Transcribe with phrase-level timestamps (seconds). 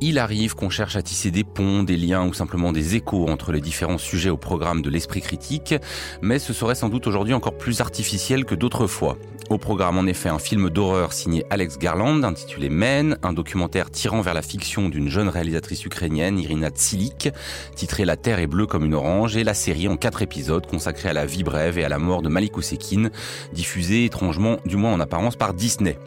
[0.00, 3.50] Il arrive qu'on cherche à tisser des ponts, des liens ou simplement des échos entre
[3.50, 5.74] les différents sujets au programme de l'esprit critique,
[6.22, 9.18] mais ce serait sans doute aujourd'hui encore plus artificiel que d'autres fois.
[9.50, 14.20] Au programme, en effet, un film d'horreur signé Alex Garland, intitulé Men, un documentaire tirant
[14.20, 17.30] vers la fiction d'une jeune réalisatrice ukrainienne, Irina Tsilik,
[17.74, 21.08] titré La Terre est bleue comme une orange, et la série en quatre épisodes consacrée
[21.08, 23.08] à la vie brève et à la mort de Malik Osekin,
[23.54, 25.98] diffusée étrangement, du moins en apparence, par Disney.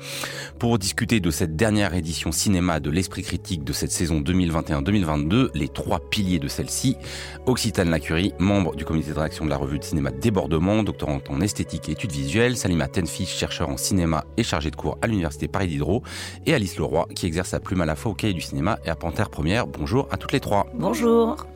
[0.60, 5.68] Pour discuter de cette dernière édition cinéma de l'esprit critique de cette saison 2021-2022, les
[5.68, 6.98] trois piliers de celle-ci,
[7.48, 11.42] Occitane Lacurie, membre du comité de rédaction de la revue de cinéma Débordement, doctorante en
[11.42, 15.48] esthétique et études visuelles, Salima Tenfish, chercheur en cinéma et chargé de cours à l'université
[15.48, 16.04] Paris Diderot,
[16.46, 18.90] et Alice Leroy, qui exerce sa plume à la fois au cahier du cinéma et
[18.90, 19.66] à Panthère Première.
[19.66, 20.68] Bonjour à toutes les trois.
[20.76, 21.48] Bonjour.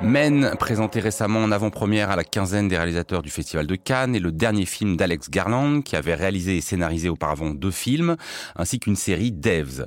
[0.00, 4.20] Men, présenté récemment en avant-première à la quinzaine des réalisateurs du Festival de Cannes, est
[4.20, 8.16] le dernier film d'Alex Garland, qui avait réalisé et scénarisé auparavant deux films,
[8.56, 9.86] ainsi qu'une série Devs.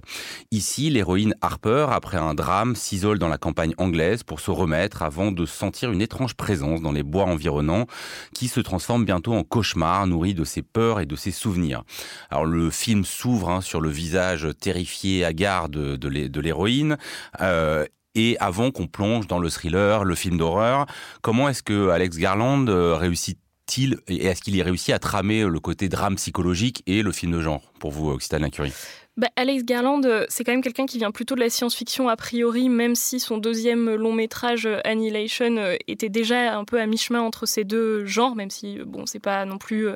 [0.51, 5.31] Ici, l'héroïne Harper, après un drame, s'isole dans la campagne anglaise pour se remettre avant
[5.31, 7.85] de sentir une étrange présence dans les bois environnants,
[8.33, 11.83] qui se transforme bientôt en cauchemar, nourri de ses peurs et de ses souvenirs.
[12.29, 16.97] Alors le film s'ouvre hein, sur le visage terrifié, hagard de, l'héroïne,
[17.41, 20.85] euh, et avant qu'on plonge dans le thriller, le film d'horreur.
[21.21, 25.59] Comment est-ce que Alex Garland euh, réussit-il et est-ce qu'il y réussit à tramer le
[25.59, 28.73] côté drame psychologique et le film de genre pour vous, Occitane Curie
[29.17, 32.17] bah, Alex Garland, euh, c'est quand même quelqu'un qui vient plutôt de la science-fiction a
[32.17, 37.21] priori, même si son deuxième long métrage euh, Annihilation était déjà un peu à mi-chemin
[37.21, 39.87] entre ces deux genres, même si bon, c'est pas non plus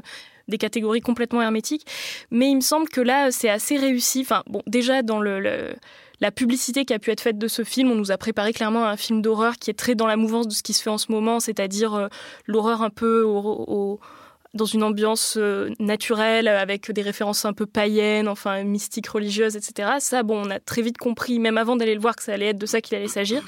[0.48, 1.86] des catégories complètement hermétiques.
[2.32, 4.22] Mais il me semble que là, c'est assez réussi.
[4.22, 5.76] Enfin, bon, déjà dans le
[6.22, 8.86] la publicité qui a pu être faite de ce film, on nous a préparé clairement
[8.86, 10.98] un film d'horreur qui est très dans la mouvance de ce qui se fait en
[10.98, 12.08] ce moment, c'est-à-dire euh,
[12.46, 13.26] l'horreur un peu
[14.54, 19.92] dans une ambiance euh, naturelle, avec des références un peu païennes, enfin mystiques, religieuses, etc.
[20.00, 22.48] Ça, bon, on a très vite compris, même avant d'aller le voir, que ça allait
[22.48, 23.44] être de ça qu'il allait s'agir.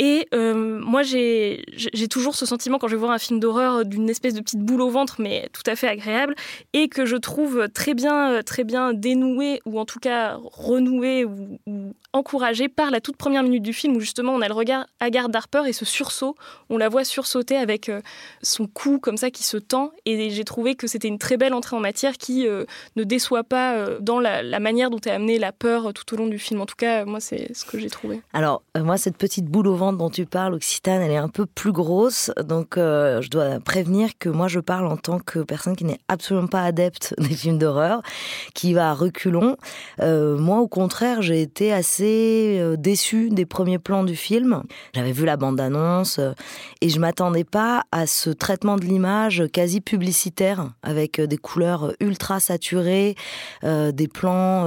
[0.00, 1.64] Et euh, moi, j'ai
[2.08, 4.80] toujours ce sentiment quand je vais voir un film d'horreur d'une espèce de petite boule
[4.80, 6.36] au ventre, mais tout à fait agréable,
[6.72, 11.58] et que je trouve très bien, très bien dénoué, ou en tout cas renoué, ou,
[11.66, 14.86] ou encouragé par la toute première minute du film, où justement on a le regard
[15.00, 16.36] hagard d'Harper et ce sursaut,
[16.70, 18.00] on la voit sursauter avec euh,
[18.42, 21.54] son cou comme ça qui se tend, et j'ai trouvé que c'était une très belle
[21.54, 22.64] entrée en matière qui euh,
[22.96, 26.38] ne déçoit pas dans la, manière dont est amenée la peur tout au long du
[26.38, 26.60] film.
[26.60, 28.20] En tout cas, moi, c'est ce que j'ai trouvé.
[28.32, 31.46] Alors, moi, cette petite boule au ventre, dont tu parles, Occitane, elle est un peu
[31.46, 32.30] plus grosse.
[32.42, 35.98] Donc, euh, je dois prévenir que moi, je parle en tant que personne qui n'est
[36.08, 38.02] absolument pas adepte des films d'horreur,
[38.54, 39.56] qui va à reculons.
[40.00, 44.62] Euh, moi, au contraire, j'ai été assez euh, déçue des premiers plans du film.
[44.94, 46.20] J'avais vu la bande-annonce
[46.80, 52.40] et je m'attendais pas à ce traitement de l'image quasi publicitaire, avec des couleurs ultra
[52.40, 53.14] saturées,
[53.62, 54.66] des plans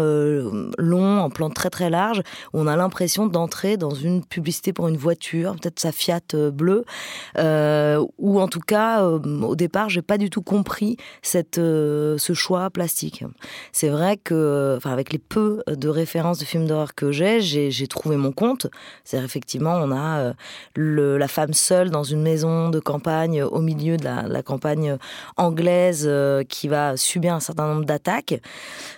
[0.77, 2.21] longs, en plans très très larges,
[2.53, 6.51] où on a l'impression d'entrer dans une publicité pour une voiture peut-être sa Fiat euh,
[6.51, 6.83] bleue,
[7.37, 12.69] euh, ou en tout cas, euh, au départ, j'ai pas du tout compris ce choix
[12.69, 13.23] plastique.
[13.71, 17.87] C'est vrai que, enfin, avec les peu de références de films d'horreur que j'ai, j'ai
[17.87, 18.67] trouvé mon compte.
[19.03, 20.33] C'est effectivement, on a
[20.75, 24.97] le, la femme seule dans une maison de campagne au milieu de la, campagne
[25.37, 26.09] anglaise
[26.49, 28.39] qui va subir un certain nombre d'attaques.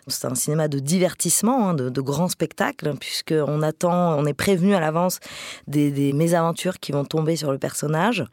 [0.08, 4.76] C'est un cinéma de divertissement, hein, de, de grands spectacles, puisqu'on attend, on est prévenu
[4.76, 5.20] à l'avance
[5.68, 8.26] des, mésaventures qui vont tomber sur le personnage.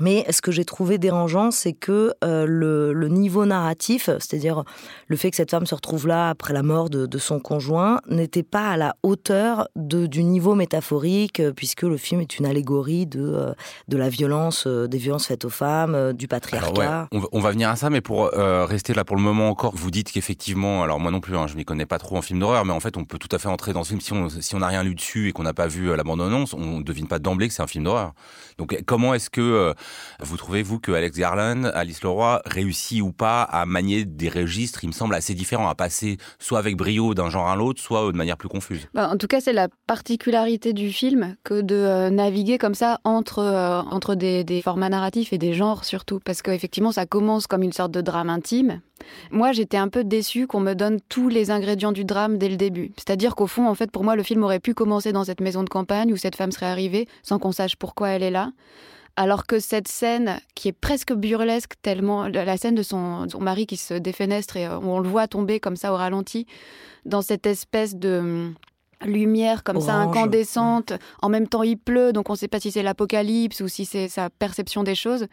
[0.00, 4.64] Mais ce que j'ai trouvé dérangeant, c'est que euh, le, niveau narratif, c'est-à-dire
[5.08, 8.42] le fait que cette femme se retrouve là après la mort de, son conjoint, n'était
[8.42, 13.20] pas à la hauteur de, du niveau métaphorique, puisque le film est une allégorie de,
[13.20, 13.52] euh,
[13.88, 17.08] de la violence, euh, des violences faites aux femmes, du patriarcat.
[17.12, 20.12] on, va, venir à ça, mais pour rester là pour le moment encore, vous dites
[20.12, 22.72] qu'effectivement, alors moi non plus, hein, je m'y connais pas trop en film d'horreur, mais
[22.72, 24.58] en fait, on peut tout à fait entrer dans ce film si on si on
[24.58, 27.18] n'a rien lu dessus et qu'on n'a pas vu la bande-annonce, on ne devine pas
[27.18, 28.12] d'emblée que c'est un film d'horreur.
[28.58, 29.74] Donc comment est-ce que
[30.20, 34.84] vous trouvez, vous, que Alex Garland, Alice Leroy, réussit ou pas à manier des registres,
[34.84, 38.10] il me semble, assez différents, à passer soit avec brio d'un genre à l'autre, soit
[38.12, 38.88] de manière plus confuse?
[38.94, 43.40] Bah, tout cas, c'est la particularité du film que de euh, naviguer comme ça entre,
[43.40, 46.20] euh, entre des, formats narratifs et des genres surtout.
[46.24, 48.80] Parce qu'effectivement, ça commence comme une sorte de drame intime.
[49.30, 52.56] Moi, j'étais un peu déçue qu'on me donne tous les ingrédients du drame dès le
[52.56, 52.92] début.
[52.96, 55.62] C'est-à-dire qu'au fond, en fait, pour moi, le film aurait pu commencer dans cette maison
[55.62, 58.52] de campagne où cette femme serait arrivée sans qu'on sache pourquoi elle est là
[59.16, 63.76] Alors que cette scène, qui est presque burlesque, tellement la scène de son, mari qui
[63.76, 66.46] se défenestre et où on le voit tomber comme ça au ralenti,
[67.04, 68.52] dans cette espèce de
[69.04, 70.92] lumière comme ça incandescente.
[71.22, 73.84] En même temps, il pleut, donc on ne sait pas si c'est l'apocalypse ou si
[73.84, 75.26] c'est sa perception des choses.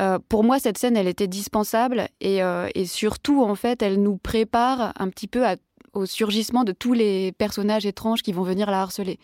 [0.00, 4.02] Euh, pour moi, cette scène, elle était dispensable et, euh, et, surtout, en fait, elle
[4.02, 5.44] nous prépare un petit peu
[5.92, 9.18] au surgissement de tous les personnages étranges qui vont venir la harceler.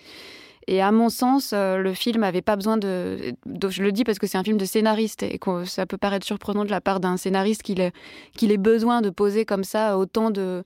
[0.66, 4.18] Et à mon sens, euh, le film n'avait pas besoin de, Je le dis parce
[4.18, 7.00] que c'est un film de scénariste et que ça peut paraître surprenant de la part
[7.00, 10.62] d'un scénariste qu'il ait besoin de poser comme ça autant de,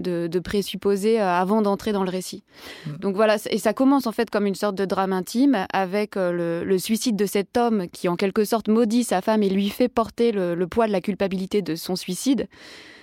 [0.00, 2.42] de, présupposer euh, avant d'entrer dans le récit.
[2.86, 2.96] Mm.
[2.98, 6.64] Donc voilà, et ça commence en fait comme une sorte de drame intime avec euh,
[6.64, 9.88] le, suicide de cet homme qui en quelque sorte maudit sa femme et lui fait
[9.88, 12.48] porter le, poids de la culpabilité de son suicide.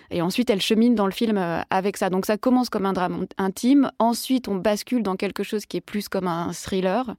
[0.09, 2.09] Et ensuite, elle chemine dans le film euh, avec ça.
[2.09, 3.91] Donc ça commence comme un drame intime.
[3.99, 7.15] Ensuite, on bascule dans quelque chose qui est plus comme un thriller.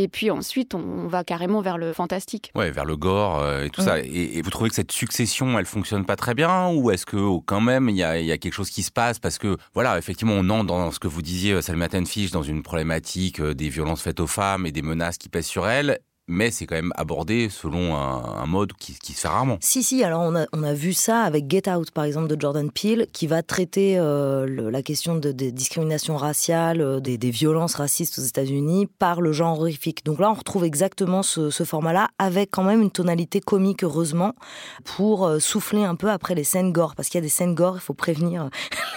[0.00, 2.52] Et puis ensuite, on va carrément vers le fantastique.
[2.54, 3.98] Ouais, vers le gore euh, et tout ça.
[3.98, 7.42] Et, vous trouvez que cette succession, elle fonctionne pas très bien Ou est-ce que oh,
[7.44, 10.48] quand même, il y a, quelque chose qui se passe Parce que, voilà, effectivement, on
[10.50, 14.00] entre dans ce que vous disiez, euh, Salma Tenfish, dans une problématique euh, des violences
[14.00, 15.98] faites aux femmes et des menaces qui pèsent sur elles
[16.28, 19.58] mais c'est quand même abordé selon un, mode qui, se fait rarement.
[19.60, 22.40] Si, si, alors on a, on a, vu ça avec Get Out, par exemple, de
[22.40, 27.74] Jordan Peele, qui va traiter euh, la question de, des discriminations raciales, euh, des, violences
[27.74, 30.04] racistes aux États-Unis par le genre horrifique.
[30.04, 34.34] Donc là, on retrouve exactement ce, format-là, avec quand même une tonalité comique, heureusement,
[34.84, 37.54] pour euh, souffler un peu après les scènes gore, parce qu'il y a des scènes
[37.54, 38.50] gore, il faut prévenir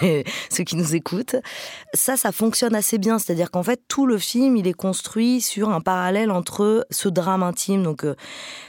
[0.50, 1.36] ceux qui nous écoutent.
[1.94, 5.70] Ça, ça fonctionne assez bien, c'est-à-dire qu'en fait, tout le film, il est construit sur
[5.70, 8.14] un parallèle entre ce drame intime donc euh,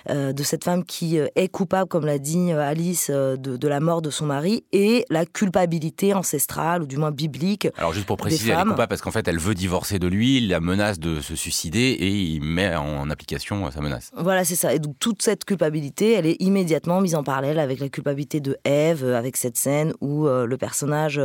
[0.09, 4.01] euh, de cette femme qui euh, est coupable, comme l'a dit Alice, de, la mort
[4.01, 7.67] de son mari et la culpabilité ancestrale ou du moins biblique.
[7.77, 10.37] Alors juste pour préciser, elle est coupable parce qu'en fait elle veut divorcer de lui,
[10.37, 14.11] il la menace de se suicider et il met en application sa menace.
[14.15, 14.73] Voilà, c'est ça.
[14.73, 18.57] Et donc toute cette culpabilité, elle est immédiatement mise en parallèle avec la culpabilité de
[18.65, 21.21] Ève, avec cette scène où le personnage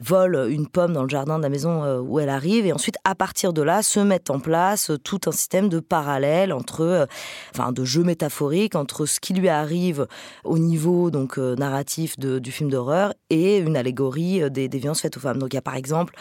[0.00, 3.14] vole une pomme dans le jardin de la maison où elle arrive et ensuite à
[3.14, 7.06] partir de là se met en place tout un système de parallèles entre, euh,
[7.54, 10.08] enfin, de jeux métaphoriques entre ce qui lui arrive
[10.42, 15.16] au niveau donc euh, narratif du film d'horreur et une allégorie euh, des, violences faites
[15.16, 15.38] aux femmes.
[15.38, 16.14] Donc il y a par exemple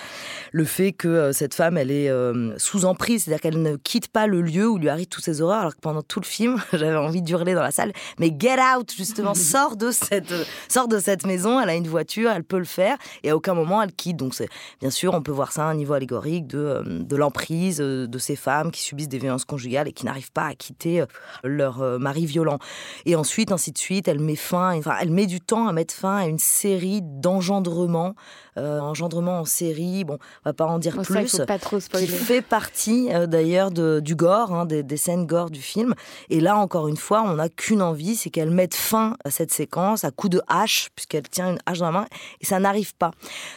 [0.52, 2.10] le fait que cette femme, elle est
[2.58, 5.60] sous emprise, c'est-à-dire qu'elle ne quitte pas le lieu où lui arrivent toutes ces horreurs,
[5.60, 8.94] alors que pendant tout le film, j'avais envie d'hurler dans la salle, mais get out
[8.96, 10.34] justement, sors de cette,
[10.70, 11.60] sors de cette maison.
[11.60, 14.18] Elle a une voiture, elle peut le faire, et à aucun moment elle quitte.
[14.18, 14.50] Donc c'est
[14.80, 18.36] bien sûr, on peut voir ça à un niveau allégorique de, de l'emprise de ces
[18.36, 21.06] femmes qui subissent des violences conjugales et qui n'arrivent pas à quitter euh,
[21.44, 22.60] leur euh, mari violent.
[23.06, 25.96] Et ensuite, ainsi de suite, elle met fin, enfin, elle met du temps à mettre
[25.96, 28.14] fin à une série d'engendrements
[28.58, 32.42] euh, engendrement en série, bon, on va pas en dire plus, pas trop qui fait
[32.42, 35.94] partie euh, d'ailleurs du gore, hein, des, scènes gore du film.
[36.30, 39.52] Et là, encore une fois, on n'a qu'une envie, c'est qu'elle mette fin à cette
[39.52, 42.08] séquence à coup de hache, puisqu'elle tient une hache dans la main,
[42.40, 43.12] et ça n'arrive pas.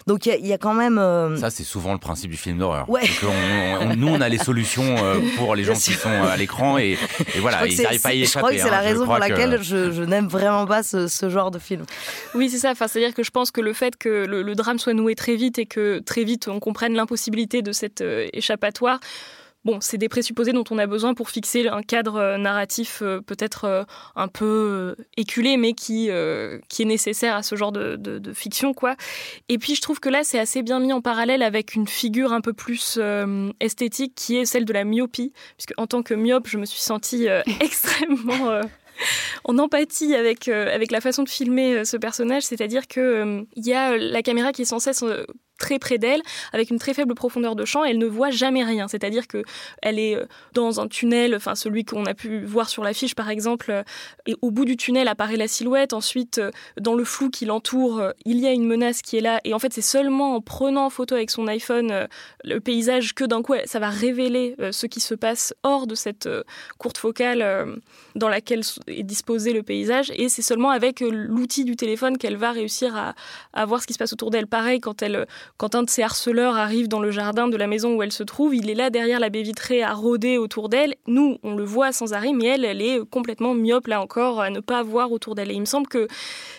[0.08, 0.98] Donc il y, a quand même...
[0.98, 2.90] Euh, ça, c'est souvent le principe du film d'horreur.
[2.90, 3.02] Ouais.
[3.96, 4.96] nous, on a les solutions
[5.36, 6.98] pour les gens qui sont à l'écran, et,
[7.38, 8.26] voilà, ils n'arrivent pas à y échapper.
[8.26, 8.80] Je crois que c'est la hein.
[8.80, 11.84] raison pour laquelle je, n'aime vraiment pas ce, genre de film.
[12.34, 12.72] Oui, c'est ça.
[12.72, 15.36] Enfin, C'est-à-dire que je pense que le fait que le, le drame soit nouer très
[15.36, 19.00] vite et que très vite on comprenne l'impossibilité de cette euh, échappatoire.
[19.64, 23.20] Bon, c'est des présupposés dont on a besoin pour fixer un cadre euh, narratif euh,
[23.20, 26.10] peut-être un peu éculé, mais qui,
[26.68, 28.94] qui est nécessaire à ce genre de, de, fiction, quoi.
[29.48, 32.32] Et puis, je trouve que là, c'est assez bien mis en parallèle avec une figure
[32.32, 33.00] un peu plus
[33.60, 36.80] esthétique, qui est celle de la myopie, puisque en tant que myope, je me suis
[36.80, 37.26] sentie
[37.60, 38.60] extrêmement
[39.44, 43.42] en empathie avec, euh, avec la façon de filmer euh, ce personnage, c'est-à-dire qu'il euh,
[43.56, 45.04] il y a la caméra qui est sans cesse
[45.58, 46.22] très près d'elle,
[46.52, 48.88] avec une très faible profondeur de champ, elle ne voit jamais rien.
[48.88, 49.42] C'est-à-dire que
[49.82, 50.24] elle est euh,
[50.54, 53.82] dans un tunnel, enfin celui qu'on a pu voir sur l'affiche par exemple, euh,
[54.26, 55.92] et au bout du tunnel apparaît la silhouette.
[55.92, 56.50] Ensuite, euh,
[56.80, 59.40] dans le flou qui l'entoure, il y a une menace qui est là.
[59.44, 62.06] Et en fait, c'est seulement en prenant en photo avec son iPhone
[62.44, 66.28] le paysage que d'un coup, ça va révéler ce qui se passe hors de cette
[66.78, 67.78] courte focale
[68.14, 70.12] dans laquelle est disposé le paysage.
[70.14, 73.14] Et c'est seulement avec l'outil du téléphone qu'elle va réussir à,
[73.52, 74.46] à voir ce qui se passe autour d'elle.
[74.46, 77.96] Pareil, quand elle quand un de ces harceleurs arrive dans le jardin de la maison
[77.96, 80.94] où elle se trouve, il est là derrière la baie vitrée à rôder autour d'elle.
[81.06, 84.50] Nous, on le voit sans arrêt, mais elle, elle est complètement myope là encore à
[84.50, 85.50] ne pas voir autour d'elle.
[85.50, 86.06] Et il me semble que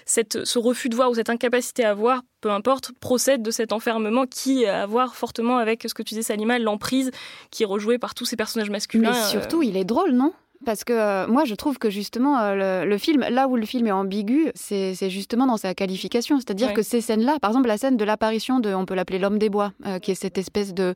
[0.05, 3.73] cette, ce refus de voir ou cette incapacité à voir, peu importe, procède de cet
[3.73, 7.11] enfermement qui a à voir fortement avec ce que tu disais, Salima, l'emprise
[7.51, 9.11] qui est rejouée par tous ces personnages masculins.
[9.11, 10.33] Mais surtout, il est drôle, non?
[10.65, 13.87] Parce que euh, moi, je trouve que justement, euh, le, film, là où le film
[13.87, 16.37] est ambigu, c'est justement dans sa qualification.
[16.37, 19.39] C'est-à-dire que ces scènes-là, par exemple, la scène de l'apparition de, on peut l'appeler l'homme
[19.39, 20.95] des bois, euh, qui est cette espèce de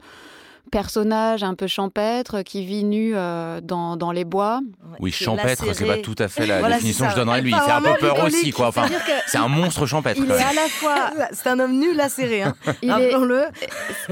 [0.72, 4.62] personnage un peu champêtre qui vit nu dans, dans les bois.
[5.00, 7.51] Oui, champêtre, c'est pas tout à fait la définition que je donnerais lui.
[7.51, 8.67] Il fait un peu peur aussi, quoi.
[8.67, 8.88] Enfin,
[9.27, 10.22] c'est un monstre champêtre.
[10.24, 11.12] Il est à la fois.
[11.32, 12.55] c'est un homme nu lacéré, hein.
[12.82, 13.46] le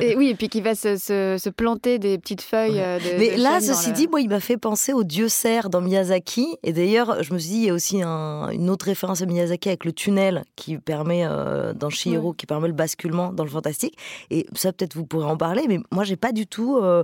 [0.02, 2.80] Et, oui, et puis qui va se, se, planter des petites feuilles.
[2.80, 6.58] De, Mais là, ceci dit, moi, il m'a fait penser au dieu cerf dans Miyazaki.
[6.64, 9.70] Et d'ailleurs, je me suis dit, il y a aussi une autre référence à Miyazaki
[9.70, 13.98] avec le tunnel qui permet, euh, dans Shihiro, qui permet le basculement dans le fantastique.
[14.30, 15.66] Et ça, peut-être, vous pourrez en parler.
[15.68, 17.04] Mais moi, j'ai pas du tout euh,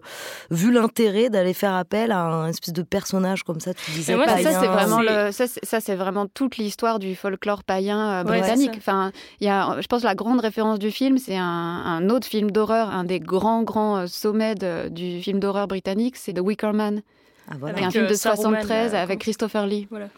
[0.52, 3.74] vu l'intérêt d'aller faire appel à un espèce de personnage comme ça.
[3.74, 8.24] Tu disais, ça, c'est vraiment le, ça, c'est vraiment toute l'histoire du folklore païen euh,
[8.24, 8.76] britannique.
[8.78, 12.52] enfin, il y a, je pense, la grande référence du film, c'est un, autre film
[12.52, 14.56] d'horreur, un des grands, grands sommets
[14.90, 17.02] du film d'horreur britannique, c'est The Wicker Man.
[17.50, 19.88] Ah, un film de 73 avec Christopher Lee.
[19.90, 20.10] Voilà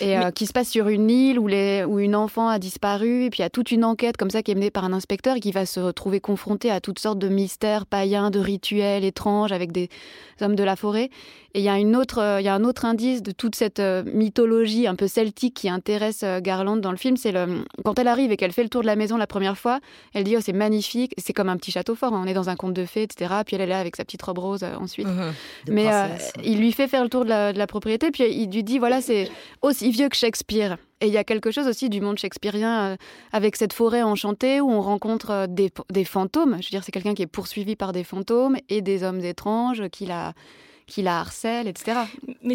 [0.00, 3.24] et euh, qui se passe sur une île où, les, où une enfant a disparu,
[3.24, 4.92] et puis il y a toute une enquête comme ça qui est menée par un
[4.92, 9.52] inspecteur qui va se retrouver confronté à toutes sortes de mystères païens, de rituels étranges
[9.52, 9.88] avec des
[10.40, 11.10] hommes de la forêt.
[11.54, 13.54] Et il y a une autre, euh, il y a un autre indice de toute
[13.54, 17.98] cette euh, mythologie un peu celtique qui intéresse Garland dans le film, c'est le quand
[17.98, 19.80] elle arrive et qu'elle fait le tour de la maison la première fois,
[20.14, 22.22] elle dit oh c'est magnifique, c'est comme un petit château fort, hein.
[22.24, 23.32] on est dans un conte de fées, etc.
[23.46, 25.06] Puis elle est là avec sa petite robe rose ensuite.
[25.06, 25.32] Mmh
[25.68, 25.86] Mais
[26.42, 28.78] il lui fait faire le tour de la, de la propriété, puis il lui dit
[28.78, 29.30] voilà c'est
[29.62, 30.76] aussi vieux que Shakespeare.
[31.00, 32.96] Et il y a quelque chose aussi du monde shakespearien euh,
[33.30, 36.56] avec cette forêt enchantée où on rencontre euh, des, des fantômes.
[36.62, 39.88] Je veux dire, c'est quelqu'un qui est poursuivi par des fantômes et des hommes étranges
[39.90, 40.32] qu'il a
[40.86, 41.98] qui la harcèle, etc.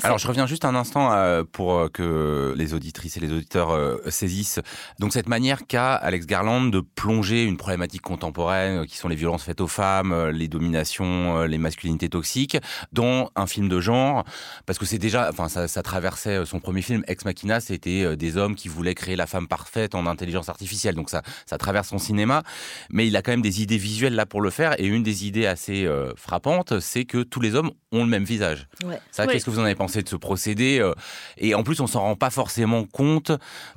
[0.03, 3.71] Alors je reviens juste un instant euh, pour euh, que les auditrices et les auditeurs
[3.71, 4.59] euh, saisissent.
[4.99, 9.43] Donc cette manière qu'a Alex Garland de plonger une problématique contemporaine qui sont les violences
[9.43, 12.57] faites aux femmes, les dominations, les masculinités toxiques
[12.91, 14.23] dans un film de genre.
[14.65, 18.37] Parce que c'est déjà, enfin ça, ça, traversait son premier film Ex Machina, c'était des
[18.37, 21.97] hommes qui voulaient créer la femme parfaite en intelligence artificielle, donc ça ça traverse son
[21.97, 22.43] cinéma,
[22.89, 24.79] mais il a quand même des idées visuelles là pour le faire.
[24.79, 28.67] Et une des idées assez frappantes, c'est que tous les hommes ont le même visage.
[29.11, 30.93] Ça, qu'est-ce que vous en avez pensé de ce procédé euh,
[31.37, 33.31] Et en plus, on s'en rend pas forcément compte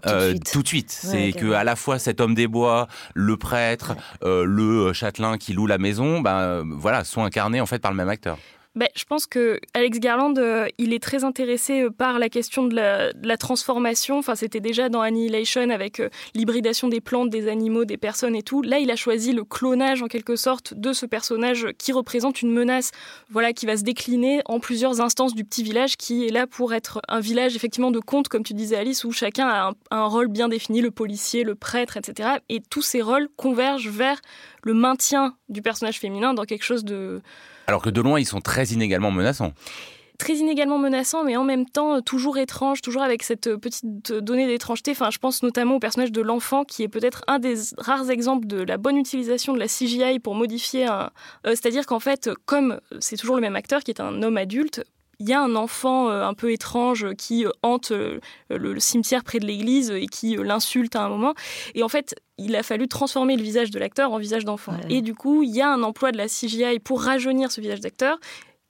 [0.06, 0.90] euh, tout de suite.
[0.90, 3.94] C'est que à la fois cet homme des bois, le prêtre,
[4.24, 7.96] euh, le châtelain qui loue la maison, ben voilà, sont incarnés en fait par le
[7.96, 8.38] même acteur.
[8.74, 12.66] Ben, je pense que Alex Garland, euh, il est très intéressé euh, par la question
[12.66, 14.16] de la, transformation.
[14.16, 18.42] Enfin, c'était déjà dans Annihilation avec euh, l'hybridation des plantes, des animaux, des personnes et
[18.42, 18.62] tout.
[18.62, 22.50] Là, il a choisi le clonage en quelque sorte de ce personnage qui représente une
[22.50, 22.92] menace,
[23.30, 26.72] voilà, qui va se décliner en plusieurs instances du petit village, qui est là pour
[26.72, 30.28] être un village effectivement de conte, comme tu disais Alice, où chacun a un rôle
[30.28, 32.36] bien défini, le policier, le prêtre, etc.
[32.48, 34.18] Et tous ces rôles convergent vers
[34.62, 37.20] le maintien du personnage féminin dans quelque chose de
[37.72, 39.52] alors que de loin, ils sont très inégalement menaçants
[40.18, 44.12] très inégalement menaçants, mais en même temps euh, toujours étrange, toujours avec cette euh, petite
[44.12, 44.92] donnée d'étrangeté.
[44.92, 48.46] Enfin, je pense notamment au personnage de l'enfant, qui est peut-être un des rares exemples
[48.46, 51.10] de la bonne utilisation de la CGI pour modifier un.
[51.44, 54.84] Euh, c'est-à-dire qu'en fait, comme c'est toujours le même acteur qui est un homme adulte,
[55.22, 57.92] il y a un enfant un peu étrange qui hante
[58.50, 61.34] le, cimetière près de l'église et qui l'insulte à un moment.
[61.74, 64.74] Et en fait, il a fallu transformer le visage de l'acteur en visage d'enfant.
[64.88, 67.80] Et du coup, il y a un emploi de la CGI pour rajeunir ce visage
[67.80, 68.18] d'acteur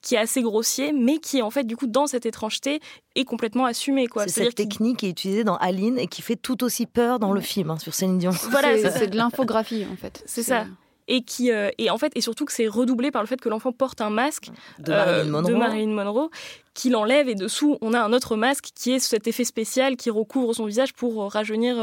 [0.03, 2.81] qui est assez grossier, mais qui en fait du coup dans cette étrangeté
[3.15, 4.27] est complètement assumé quoi.
[4.27, 7.33] C'est cette technique qui est utilisée dans Aline et qui fait tout aussi peur dans
[7.33, 8.33] le film hein, sur Céline Dion.
[8.51, 10.23] Voilà, c'est de l'infographie en fait.
[10.27, 10.67] C'est ça
[11.09, 13.49] et qui euh, et en fait et surtout que c'est redoublé par le fait que
[13.49, 16.31] l'enfant porte un masque de Marilyn euh, Monroe,
[16.75, 20.11] qui l'enlève et dessous on a un autre masque qui est cet effet spécial qui
[20.11, 21.77] recouvre son visage pour rajeunir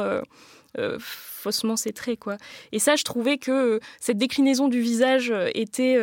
[0.78, 2.38] euh, faussement ses traits quoi.
[2.72, 5.98] Et ça je trouvais que cette déclinaison du visage était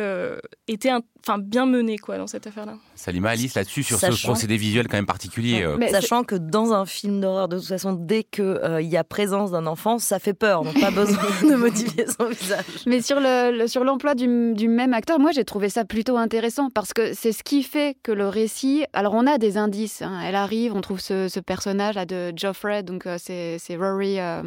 [0.67, 2.75] était enfin bien menée quoi dans cette affaire là.
[2.95, 5.65] Salima Alice là-dessus sur ce procédé visuel quand même particulier.
[5.77, 9.03] Mais sachant que dans un film d'horreur de toute façon dès que il y a
[9.03, 12.65] présence d'un enfant ça fait peur donc pas besoin de modifier son visage.
[12.85, 16.93] Mais sur le, sur l'emploi du, même acteur moi j'ai trouvé ça plutôt intéressant parce
[16.93, 20.19] que c'est ce qui fait que le récit alors on a des indices hein.
[20.23, 24.41] elle arrive on trouve ce, personnage là de Geoffrey donc c'est Rory euh,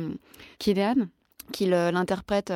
[0.59, 1.07] Killian
[1.53, 2.53] qui l'interprète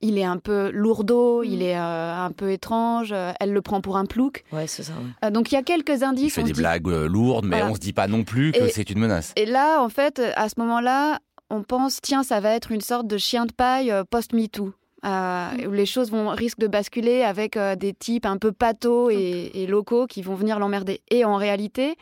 [0.00, 1.62] il est un peu lourdeau, il mm.
[1.62, 4.44] est euh, un peu étrange, euh, elle le prend pour un plouc.
[4.52, 4.92] Ouais, c'est ça.
[5.24, 6.26] Euh, donc il y a quelques indices.
[6.26, 8.98] Il fait des blagues lourdes, mais on se dit pas non plus que c'est une
[8.98, 9.32] menace.
[9.36, 13.06] Et là, en fait, à ce moment-là, on pense, tiens, ça va être une sorte
[13.06, 14.72] de chien de paille post-MeToo.
[15.04, 20.06] où les choses vont risquent de basculer avec des types un peu patos et, locaux
[20.06, 21.00] qui vont venir l'emmerder.
[21.10, 21.96] Et en réalité,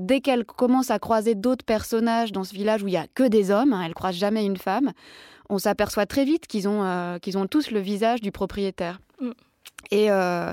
[0.00, 3.22] dès qu'elle commence à croiser d'autres personnages dans ce village où il y a que
[3.22, 4.92] des hommes, hein, elle croise jamais une femme,
[5.48, 9.00] on s'aperçoit très vite qu'ils ont, euh, qu'ils ont tous le visage du propriétaire.
[9.20, 9.30] Mm.
[9.90, 10.52] Et, euh,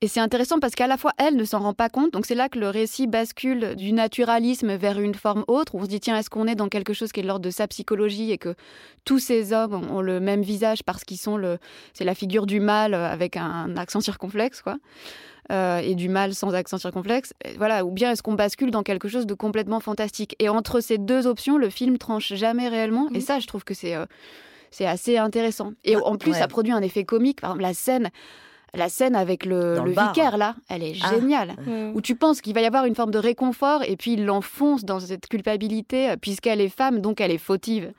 [0.00, 2.12] et c'est intéressant parce qu'à la fois, elle ne s'en rend pas compte.
[2.12, 5.84] Donc c'est là que le récit bascule du naturalisme vers une forme autre, où on
[5.84, 7.66] se dit, tiens, est-ce qu'on est dans quelque chose qui est de l'ordre de sa
[7.66, 8.54] psychologie et que
[9.04, 11.58] tous ces hommes ont le même visage parce qu'ils sont le...
[11.94, 14.76] C'est la figure du mal avec un accent circonflexe, quoi.
[15.52, 17.32] Euh, et du mal sans accent circonflexe.
[17.56, 20.34] Voilà, ou bien est-ce qu'on bascule dans quelque chose de complètement fantastique?
[20.40, 23.08] Et entre ces deux options, le film tranche jamais réellement.
[23.14, 24.06] Et ça, je trouve que c'est euh,
[24.72, 25.72] c'est assez intéressant.
[25.84, 27.40] Et en plus, ça produit un effet comique.
[27.40, 28.10] Par exemple, la scène
[28.74, 31.14] la scène avec le, vicaire, là, elle est ah.
[31.14, 31.54] géniale.
[31.94, 34.84] Où tu penses qu'il va y avoir une forme de réconfort et puis il l'enfonce
[34.84, 37.92] dans cette culpabilité, euh, puisqu'elle est femme, donc elle est fautive.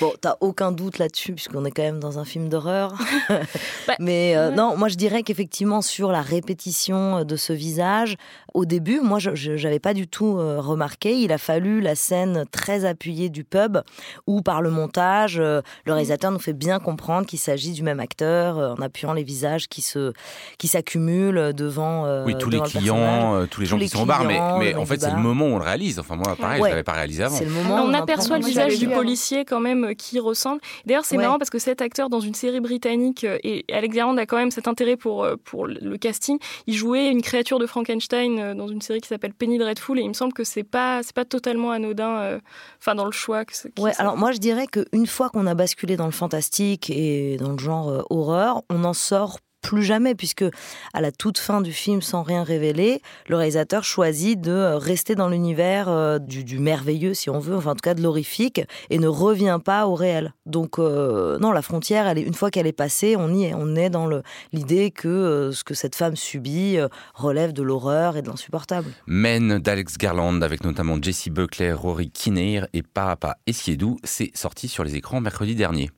[0.00, 2.94] Bon, t'as aucun doute là-dessus, puisqu'on est quand même dans un film d'horreur.
[3.86, 8.16] Bah, Mais euh, non, moi je dirais qu'effectivement, sur la répétition de ce visage,
[8.58, 11.16] au début, moi je n'avais pas du tout euh, remarqué.
[11.16, 13.78] Il a fallu la scène très appuyée du pub,
[14.26, 18.00] où par le montage, euh, le réalisateur nous fait bien comprendre qu'il s'agit du même
[18.00, 20.12] acteur, en appuyant les visages qui se
[20.58, 22.24] qui s'accumulent devant.
[22.24, 24.24] oui, tous les clients, tous les gens qui sont au bar.
[24.24, 25.98] Mais, mais en fait, c'est le moment où on le réalise.
[25.98, 27.38] Enfin, moi, pareil, je ne l'avais pas réalisé avant.
[27.38, 30.60] Le moment on, on aperçoit le visage du policier quand même euh, qui ressemble.
[30.86, 34.16] D'ailleurs, c'est marrant parce que cet acteur dans une série britannique, euh, et Alex Garland
[34.16, 37.66] a quand même cet intérêt pour, euh, pour le casting, il jouait une créature de
[37.66, 41.02] Frankenstein dans une série qui s'appelle Penny Dreadful, et il me semble que c'est pas,
[41.02, 42.38] c'est pas totalement anodin,
[42.78, 43.44] enfin, dans le choix.
[43.44, 47.36] Que ouais, alors moi je dirais qu'une fois qu'on a basculé dans le fantastique et
[47.38, 50.44] dans le genre horreur, on en sort plus jamais, puisque
[50.94, 55.14] à la toute fin du film, sans rien révéler, le réalisateur choisit de euh, rester
[55.14, 58.60] dans l'univers euh, du, merveilleux, si on veut, enfin en tout cas de l'horrifique,
[58.90, 60.32] et ne revient pas au réel.
[60.46, 63.54] Donc euh, non, la frontière, elle est, une fois qu'elle est passée, on y est,
[63.54, 64.08] on est dans
[64.52, 66.78] l'idée que ce que cette femme subit
[67.14, 68.90] relève de l'horreur et de l'insupportable.
[69.06, 74.84] Men d'Alex Garland, avec notamment Jesse Buckley, Rory Kinnear et Papa Essiedou, c'est sorti sur
[74.84, 75.90] les écrans mercredi dernier.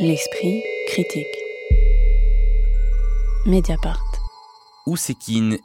[0.00, 1.47] L'esprit critique.
[3.46, 4.02] Mediapart.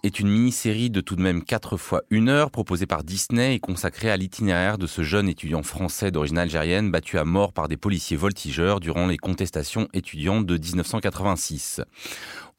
[0.04, 3.60] Est une mini-série de tout de même 4 fois 1 heure proposée par Disney et
[3.60, 7.78] consacrée à l'itinéraire de ce jeune étudiant français d'origine algérienne battu à mort par des
[7.78, 11.82] policiers voltigeurs durant les contestations étudiantes de 1986.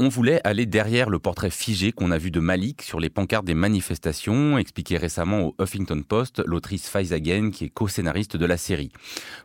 [0.00, 3.44] On voulait aller derrière le portrait figé qu'on a vu de Malik sur les pancartes
[3.44, 8.56] des manifestations, expliqué récemment au Huffington Post l'autrice Faiza Again, qui est co-scénariste de la
[8.56, 8.90] série.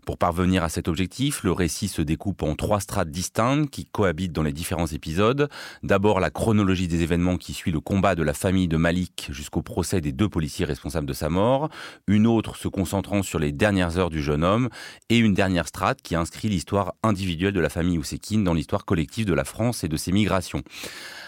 [0.08, 4.32] Pour parvenir à cet objectif, le récit se découpe en trois strates distinctes qui cohabitent
[4.32, 5.50] dans les différents épisodes.
[5.84, 9.62] D'abord la chronologie des événements qui suit le combat de la famille de Malik jusqu'au
[9.62, 11.70] procès des deux policiers responsables de sa mort.
[12.08, 14.70] Une autre se concentrant sur les dernières heures du jeune homme
[15.10, 19.28] et une dernière strate qui inscrit l'histoire individuelle de la famille Ousekine dans l'histoire collective
[19.28, 20.39] de la France et de ses migrations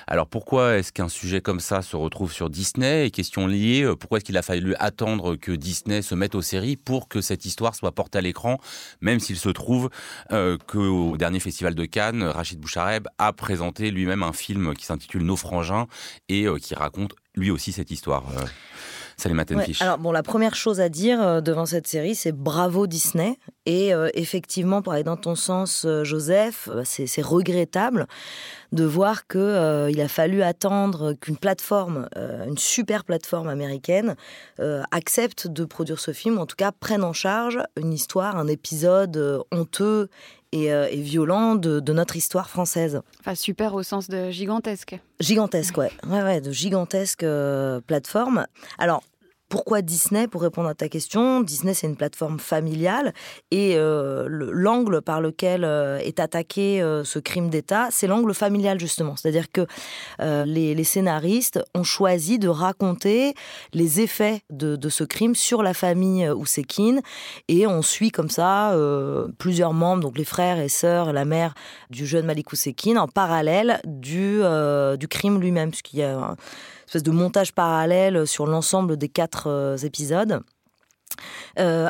[0.07, 3.05] alors pourquoi est-ce qu'un sujet comme ça se retrouve sur Disney?
[3.07, 6.41] Et question liée, euh, pourquoi est-ce qu'il a fallu attendre que Disney se mette aux
[6.41, 8.59] séries pour que cette histoire soit portée à l'écran,
[8.99, 9.89] même s'il se trouve
[10.31, 15.23] euh, qu'au dernier festival de Cannes, Rachid Bouchareb a présenté lui-même un film qui s'intitule
[15.23, 15.87] Nos frangins
[16.27, 18.25] et euh, qui raconte lui aussi cette histoire.
[19.81, 23.37] Alors, bon, la première chose à dire euh, devant cette série, c'est bravo Disney.
[23.65, 28.07] Et euh, effectivement, pour aller dans ton sens, euh, Joseph, c'est regrettable
[28.71, 34.15] de voir qu'il il a fallu attendre qu'une plateforme, une super plateforme américaine,
[34.91, 38.47] accepte de produire ce film, ou en tout cas prenne en charge une histoire, un
[38.47, 40.07] épisode honteux
[40.53, 43.01] et, violent de, de, notre histoire française.
[43.19, 44.97] Enfin, super au sens de gigantesque.
[45.19, 45.91] Gigantesque, ouais.
[46.07, 47.25] Ouais, ouais, de gigantesque
[47.87, 48.45] plateforme.
[48.77, 49.03] Alors,
[49.51, 53.13] pourquoi Disney Pour répondre à ta question, Disney c'est une plateforme familiale
[53.51, 58.79] et euh, l'angle par lequel euh, est attaqué euh, ce crime d'État, c'est l'angle familial
[58.79, 59.17] justement.
[59.17, 59.67] C'est-à-dire que
[60.19, 63.35] les, scénaristes ont choisi de raconter
[63.73, 67.01] les effets de, ce crime sur la famille Ousekine
[67.49, 68.75] et on suit comme ça
[69.37, 71.53] plusieurs membres, donc les frères et sœurs, la mère
[71.89, 74.41] du jeune Malik Ousekine en parallèle du,
[74.97, 76.35] du crime lui-même, puisqu'il y a
[76.91, 80.41] espèce de montage parallèle sur l'ensemble des quatre euh, épisodes.
[81.57, 81.87] Euh,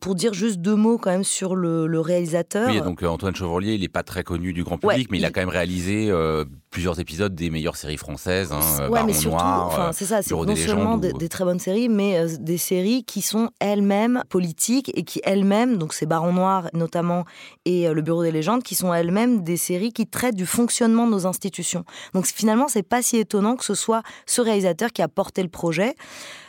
[0.00, 2.68] pour dire juste deux mots quand même sur le, réalisateur.
[2.68, 5.24] Oui, donc euh, Antoine Chevrolier, il n'est pas très connu du grand public, mais il,
[5.24, 8.52] a quand même réalisé euh, plusieurs épisodes des meilleures séries françaises.
[8.52, 9.44] Hein, ouais, mais surtout,
[9.92, 14.22] c'est ça, c'est non seulement des, très bonnes séries, mais des séries qui sont elles-mêmes
[14.28, 17.24] politiques et qui elles-mêmes, donc c'est Baron Noir notamment
[17.64, 21.12] et Le Bureau des légendes, qui sont elles-mêmes des séries qui traitent du fonctionnement de
[21.12, 21.84] nos institutions.
[22.14, 25.48] Donc finalement, c'est pas si étonnant que ce soit ce réalisateur qui a porté le
[25.48, 25.94] projet.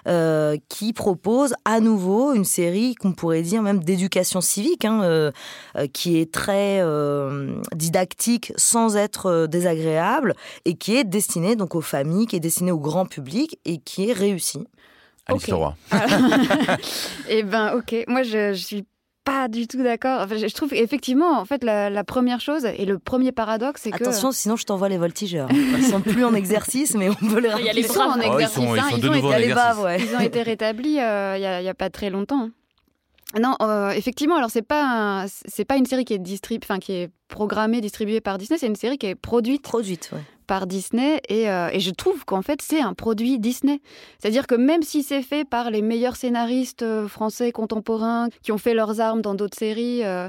[0.08, 5.32] Euh, qui propose à nouveau une série qu'on pourrait dire même d'éducation civique, hein, euh,
[5.78, 6.82] euh, qui est très
[7.74, 12.80] didactique sans être désagréable et qui est destinée donc aux familles, qui est destinée au
[12.80, 14.68] grand public et qui est réussie.
[15.28, 15.76] Alice okay.
[17.30, 18.06] Eh ben, ok.
[18.08, 18.86] Moi, je, je suis
[19.30, 20.22] pas du tout d'accord.
[20.22, 24.04] Enfin, je trouve effectivement, en fait, la, première chose et le premier paradoxe, c'est que.
[24.04, 25.50] Attention, sinon je t'envoie les voltigeurs.
[25.78, 28.20] Ils sont plus en exercice, mais on peut les Il y a les sont en
[28.20, 28.58] exercice.
[28.58, 29.84] ils, sont, ils, sont ils de ont nouveau été, en exercice.
[29.84, 30.02] ouais.
[30.02, 32.50] ils ont été rétablis euh, il n'y a, pas très longtemps.
[33.40, 36.94] Non, euh, effectivement, alors c'est pas c'est pas une série qui est distribuée, enfin qui
[36.94, 40.22] est programmée, distribuée par Disney, c'est une série qui est produite Produite, ouais.
[40.48, 43.82] par Disney et, euh, et je trouve qu'en fait c'est un produit Disney.
[44.18, 48.58] C'est-à-dire que même si c'est fait par les meilleurs scénaristes euh, français contemporains qui ont
[48.58, 50.28] fait leurs armes dans d'autres séries, euh,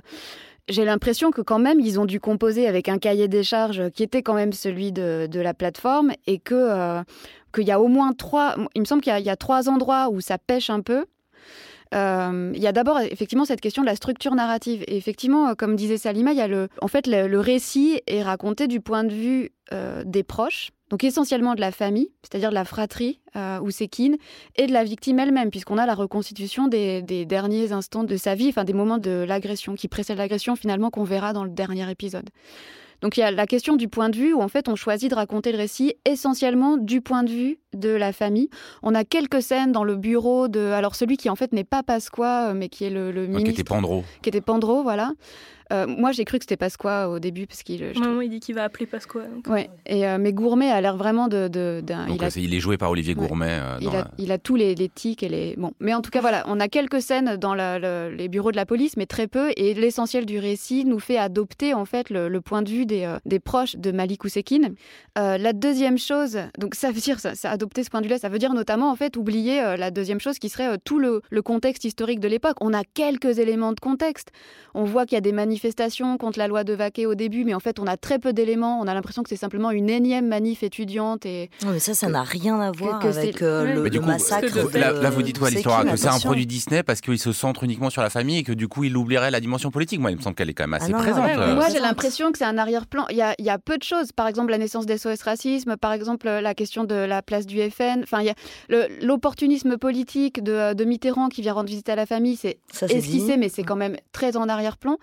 [0.69, 4.03] j'ai l'impression que quand même ils ont dû composer avec un cahier des charges qui
[4.03, 7.03] était quand même celui de, de la plateforme et que euh,
[7.55, 10.21] qu'il y a au moins trois, il me semble qu'il y, a trois endroits où
[10.21, 11.07] ça pêche un peu.
[11.94, 14.85] Euh, il y a d'abord effectivement cette question de la structure narrative.
[14.87, 18.22] Et effectivement, euh, comme disait Salima, il y a le, en fait, le, récit est
[18.22, 22.55] raconté du point de vue euh, des proches, donc essentiellement de la famille, c'est-à-dire de
[22.55, 24.16] la fratrie euh, Ousekine,
[24.57, 28.35] et de la victime elle-même, puisqu'on a la reconstitution des, des derniers instants de sa
[28.35, 31.88] vie, enfin des moments de l'agression, qui précèdent l'agression finalement qu'on verra dans le dernier
[31.90, 32.31] épisode.
[33.03, 35.11] Donc il y a la question du point de vue où en fait on choisit
[35.11, 38.51] de raconter le récit essentiellement du point de vue de la famille.
[38.83, 41.83] On a quelques scènes dans le bureau de alors celui qui en fait n'est pas
[41.83, 44.05] Pasqua euh, mais qui est le, le ministre qui était Pandro.
[44.23, 45.13] qui était Pandro, voilà.
[45.72, 48.40] Euh, moi j'ai cru que c'était Pasqua au début parce qu'il trouve- Maman, il dit
[48.40, 49.22] qu'il va appeler Pasqua.
[49.24, 49.46] donc.
[49.48, 52.06] Ouais, et euh, mais Gourmet a l'air vraiment de, de- d'un.
[52.06, 53.26] Donc, il, a, euh, c'est- il est joué par Olivier Ouais.
[53.26, 53.50] Gourmet.
[53.61, 55.54] euh, il, a, la- il a tous les, les tics et les.
[55.56, 58.50] Bon, mais en tout cas, voilà, on a quelques scènes dans la- le- les bureaux
[58.50, 59.50] de la police, mais très peu.
[59.56, 63.04] Et l'essentiel du récit nous fait adopter en fait le, le point de vue des,
[63.04, 64.74] euh, des proches de Malik Ousekine.
[65.18, 68.18] Euh, la deuxième chose, donc ça veut dire ça, ça, adopter ce point de vue-là,
[68.18, 70.98] ça veut dire notamment en fait oublier euh, la deuxième chose qui serait euh, tout
[70.98, 72.56] le, le contexte historique de l'époque.
[72.61, 74.30] On a quelques éléments de contexte.
[74.74, 75.60] On voit qu'il y a des manifestations
[76.18, 78.81] contre la loi de Vaquet au début, mais en fait on a très peu d'éléments.
[78.81, 82.12] On a l'impression que c'est simplement une énième manif étudiante et mais ça, ça Que-
[82.12, 84.46] n'a rien à voir que c'est- avec euh, le, Mais du le coup, massacre.
[84.53, 87.18] Que de Là, là, vous dites quoi l'histoire Que c'est un produit Disney parce qu'il
[87.18, 90.01] se centre uniquement sur la famille et que du coup il oublierait la dimension politique.
[90.01, 91.25] Moi, il me semble qu'elle est quand même assez Ah non, présente.
[91.27, 91.55] ouais, euh.
[91.55, 93.05] Moi, j'ai l'impression que c'est un arrière-plan.
[93.11, 94.12] Il y a, il y a peu de choses.
[94.12, 97.61] Par exemple, la naissance des SOS Racisme, par exemple, la question de la place du
[97.70, 98.01] FN.
[98.03, 98.35] Enfin, il y a
[98.68, 102.37] le- l'opportunisme politique de, de Mitterrand qui vient rendre visite à la famille.
[102.37, 103.38] C'est esquissé, dit.
[103.38, 104.96] mais c'est quand même très en arrière-plan.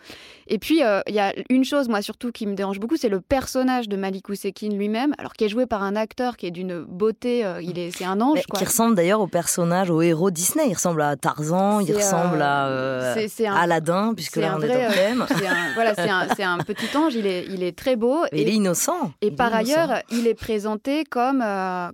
[0.50, 3.10] Et puis, euh, il y a une chose, moi, surtout, qui me dérange beaucoup, c'est
[3.10, 6.52] le personnage de Malik Ousekine lui-même, alors qui est joué par un acteur qui est
[6.52, 7.46] d'une beauté.
[7.46, 8.60] euh, il est, c'est un ange, quoi.
[8.60, 10.66] qui ressemble d'ailleurs au personnage, au héros Disney.
[10.70, 14.62] Il ressemble à Tarzan, il ressemble euh, à euh, un- Aladdin, puisque c'est là on
[14.62, 15.22] est vrai, euh, thème.
[15.30, 15.94] Un, voilà,
[16.36, 17.16] c'est un, petit ange.
[17.16, 18.22] Il est, il est très beau.
[18.32, 19.12] Mais il est innocent.
[19.22, 19.74] Et Il est par innocent.
[19.82, 21.44] ailleurs, il est présenté comme,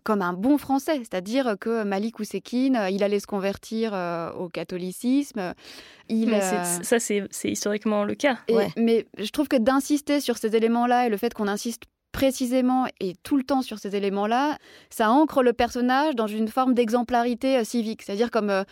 [0.04, 3.94] comme un bon Français, c'est-à-dire que Malik Ousekine, il allait se convertir
[4.38, 5.54] au catholicisme.
[6.14, 8.38] Il, Mais euh, c'est- ça, c'est c'est historiquement le cas.
[8.48, 8.68] et- Ouais.
[8.78, 13.16] Mais je trouve que d'insister sur ces éléments-là et le fait qu'on insiste précisément et
[13.24, 14.58] tout le temps sur ces éléments-là,
[14.90, 18.04] ça ancre le personnage dans une forme d'exemplarité euh, civique.
[18.04, 18.64] C'est-à-dire comme, euh,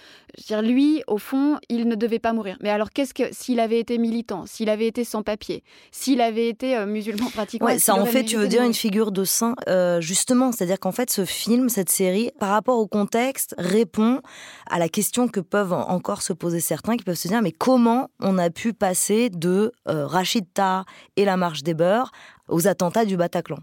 [0.48, 2.56] dire, lui, au fond, il ne devait pas mourir.
[2.62, 6.48] Mais alors, qu'est-ce que s'il avait été militant, s'il avait été sans papier, s'il avait
[6.48, 9.56] été euh, musulman pratiquant Ouais, ça en fait, tu veux dire une figure de saint,
[9.68, 10.52] euh, justement.
[10.52, 14.22] C'est-à-dire qu'en fait, ce film, cette série, par rapport au contexte, répond
[14.70, 17.52] à la question que peuvent en- encore se poser certains, qui peuvent se dire, mais
[17.52, 20.86] comment on a pu passer de Rachid Taha
[21.18, 22.12] et la marche des beurs
[22.52, 23.58] aux attentats du Bataclan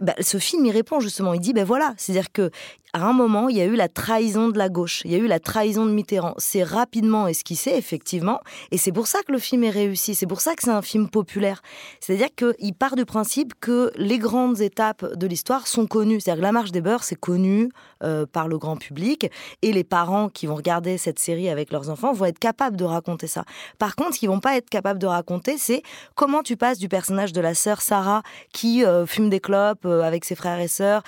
[0.00, 1.34] Bah, ce film y répond justement.
[1.34, 2.50] Il dit ben voilà, c'est-à-dire que
[2.94, 5.18] à un moment il y a eu la trahison de la gauche, il y a
[5.18, 6.34] eu la trahison de Mitterrand.
[6.38, 10.14] C'est rapidement esquissé effectivement, et c'est pour ça que le film est réussi.
[10.14, 11.60] C'est pour ça que c'est un film populaire.
[12.00, 16.20] C'est-à-dire qu'il part du principe que les grandes étapes de l'histoire sont connues.
[16.20, 17.68] C'est-à-dire que la marche des beurs c'est connu
[18.04, 19.30] euh, par le grand public,
[19.62, 22.84] et les parents qui vont regarder cette série avec leurs enfants vont être capables de
[22.84, 23.44] raconter ça.
[23.78, 25.82] Par contre, ce qu'ils vont pas être capables de raconter, c'est
[26.14, 30.02] comment tu passes du personnage de la sœur Sarah qui euh, fume des clopes euh,
[30.02, 31.02] avec ses frères et sœurs,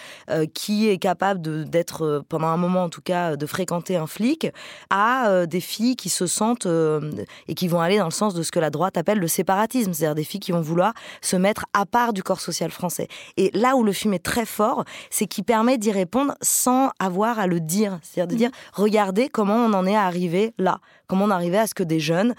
[0.52, 4.06] qui est capable de- d'être, euh, pendant un moment en tout cas, de fréquenter un
[4.06, 4.48] flic,
[4.88, 7.12] à euh, des filles qui se sentent euh,
[7.48, 9.92] et qui vont aller dans le sens de ce que la droite appelle le séparatisme,
[9.92, 13.08] c'est-à-dire des filles qui vont vouloir se mettre à part du corps social français.
[13.36, 17.38] Et là où le film est très fort, c'est qu'il permet d'y répondre sans avoir
[17.38, 21.30] à le dire, c'est-à-dire de dire, regardez comment on en est arrivé là, comment on
[21.30, 22.34] arrivé à ce que des jeunes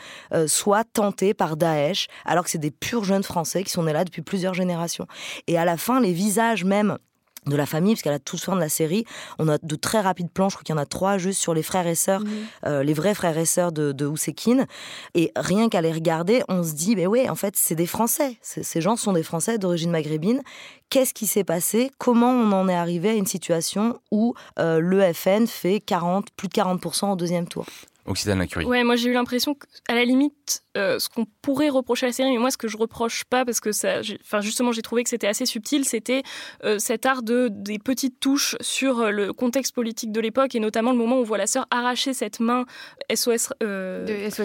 [0.47, 4.03] soient tentés par Daesh, alors que c'est des purs jeunes français qui sont nés là
[4.03, 5.07] depuis plusieurs générations.
[5.45, 6.97] Et à la fin, les visages même
[7.47, 9.05] de la famille, parce qu'à la toute fin de la série,
[9.39, 11.53] on a de très rapides plans, je crois qu'il y en a trois juste sur
[11.53, 12.29] les frères et sœurs, Mhm.
[12.65, 14.65] euh, les vrais frères et sœurs de, de Ousekine.
[15.15, 18.37] Et rien qu'à les regarder, on se dit, mais oui, en fait, c'est des Français.
[18.41, 20.41] Ces gens sont des Français d'origine maghrébine.
[20.89, 21.91] Qu'est-ce qui s'est passé?
[21.97, 26.47] Comment on en est arrivé à une situation où euh, le FN fait 40, plus
[26.47, 27.65] de 40% au deuxième tour?
[28.05, 28.65] Occitane Lacurie.
[28.65, 32.09] Ouais, moi j'ai eu l'impression qu'à la limite, limite euh, ce qu'on pourrait reprocher à
[32.09, 34.81] la série, mais moi ce que je reproche pas parce que ça, enfin justement j'ai
[34.81, 36.23] trouvé que c'était assez subtil, c'était
[36.63, 40.59] euh, cet art de des petites touches sur euh, le contexte politique de l'époque et
[40.59, 42.65] notamment le moment où on voit la sœur arracher cette main
[43.13, 43.53] SOS,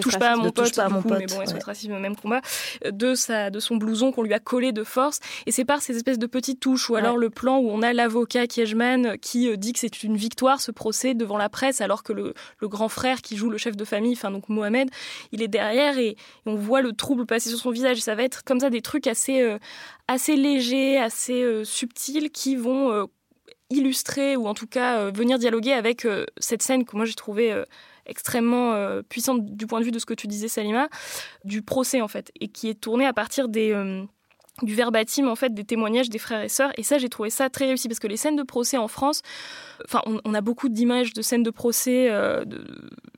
[0.01, 2.41] touche pas à mon pote, pas à mon pote, mais bon SOS racisme même combat
[2.89, 5.95] de sa de son blouson qu'on lui a collé de force et c'est par ces
[5.95, 9.73] espèces de petites touches ou alors le plan où on a l'avocat Kiejman qui dit
[9.73, 13.21] que c'est une victoire ce procès devant la presse alors que le, le grand frère
[13.21, 14.89] qui joue le chef de famille, enfin donc Mohamed,
[15.31, 17.99] il est derrière et, on voit le trouble passer sur son visage.
[17.99, 19.57] Ça va être comme ça des trucs assez, euh,
[20.07, 23.05] assez légers, assez euh, subtils qui vont euh,
[23.69, 26.05] illustrer ou en tout cas venir dialoguer avec
[26.37, 27.63] cette scène que moi j'ai trouvée
[28.05, 30.89] extrêmement puissante du point de vue de ce que tu disais Salima,
[31.43, 33.73] du procès en fait, et qui est tournée à partir des
[34.61, 37.49] du verbatim en fait des témoignages des frères et sœurs et ça j'ai trouvé ça
[37.49, 39.21] très réussi parce que les scènes de procès en France
[39.83, 42.63] enfin on, a beaucoup d'images de scènes de procès de,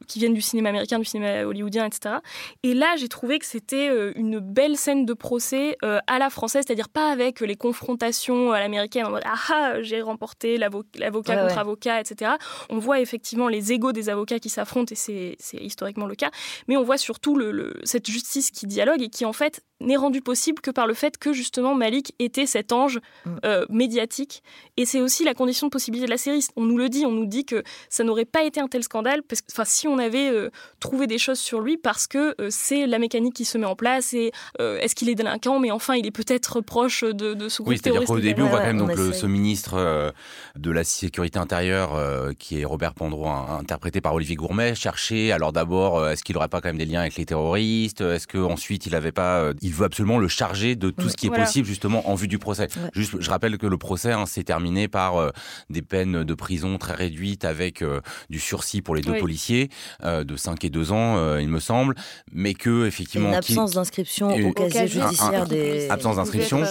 [0.08, 2.16] qui viennent du cinéma américain, du cinéma hollywoodien, etc.
[2.64, 6.30] Et là, j'ai trouvé que c'était euh, une belle scène de procès euh, à la
[6.30, 11.36] française, c'est-à-dire pas avec les confrontations à l'américaine en mode ah, ah j'ai remporté l'avocat
[11.38, 12.32] contre avocat, etc.
[12.70, 14.96] On voit effectivement les égaux des avocats qui s'affrontent et
[15.40, 16.32] c'est historiquement le cas,
[16.68, 20.22] mais on voit surtout le, cette justice qui dialogue et qui en fait n'est rendue
[20.22, 23.30] possible que par le fait que justement Malik était cet ange mm.
[23.46, 24.44] euh, médiatique.
[24.78, 26.46] Et c'est aussi la condition de possibilité de la série.
[26.56, 29.22] On nous le dit, on nous dit que ça n'aurait pas été un tel scandale,
[29.24, 32.88] parce que si on avait euh, trouvé des choses sur lui parce que euh, c'est
[32.88, 35.96] la mécanique qui se met en place et euh, est-ce qu'il est délinquant mais enfin
[35.96, 38.66] il est peut-être proche de, de ce groupe oui, c'est-à-dire qu'au début on voit quand
[38.66, 40.14] même donc ce ministre
[40.56, 46.08] de la sécurité intérieure qui est Robert Pandro interprété par Olivier Gourmet chercher alors d'abord
[46.08, 48.02] est-ce qu'il n'aurait pas quand même des liens avec les terroristes?
[48.02, 51.32] Est-ce qu'ensuite il avait pas il veut absolument le charger de tout ce qui est
[51.32, 52.68] possible justement en vue du procès.
[52.94, 55.32] Juste je rappelle que le procès hein, s'est terminé par
[55.70, 57.84] des peines de prison très réduites avec
[58.30, 59.70] du sursis pour les deux policiers
[60.04, 61.96] euh, de 5 et 2 ans, euh, il me semble,
[62.32, 63.30] mais que effectivement...
[63.30, 65.90] Une absence d'inscription au casier judiciaire des...
[65.90, 66.64] Absence d'inscription,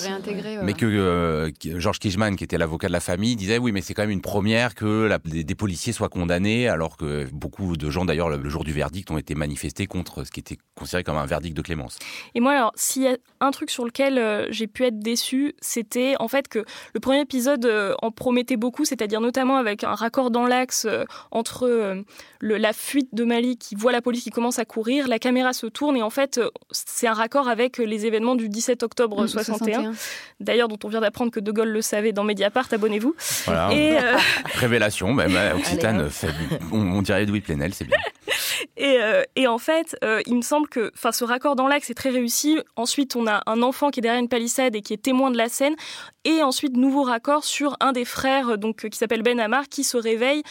[0.62, 3.94] mais que euh, Georges Kijman, qui était l'avocat de la famille, disait oui, mais c'est
[3.94, 8.28] quand même une première que des, policiers soient condamnés, alors que beaucoup de gens, d'ailleurs,
[8.28, 11.56] le, jour du verdict, ont été manifestés contre ce qui était considéré comme un verdict
[11.56, 11.98] de clémence.
[12.34, 16.14] Et moi, alors, s'il y a un truc sur lequel j'ai pu être déçu, c'était
[16.18, 17.70] en fait que le premier épisode
[18.00, 20.86] en promettait beaucoup, c'est-à-dire notamment avec un raccord dans l'axe
[21.30, 22.04] entre
[22.40, 25.52] le, la fuite de Mali qui voit la police qui commence à courir, la caméra
[25.52, 28.82] se tourne et en fait euh, c'est un raccord avec euh, les événements du 17
[28.82, 29.82] octobre 61.
[29.82, 29.94] Mmh,
[30.40, 33.14] D'ailleurs dont on vient d'apprendre que De Gaulle le savait dans Mediapart, abonnez-vous.
[33.72, 34.16] Et, euh,
[34.54, 36.28] Révélation, même Occitane, fait,
[36.72, 37.98] on, dirait Louis Plenel, c'est bien.
[38.76, 38.98] Et,
[39.36, 39.96] et, en fait,
[40.26, 42.58] il me semble que ce raccord dans l'axe est très réussi.
[42.76, 45.36] Ensuite, on a un enfant qui est derrière une palissade et qui est témoin de
[45.36, 45.74] la scène.
[46.24, 49.96] Et ensuite, nouveau raccord sur un des frères donc, qui s'appelle Ben Amar qui se
[49.96, 50.42] réveille.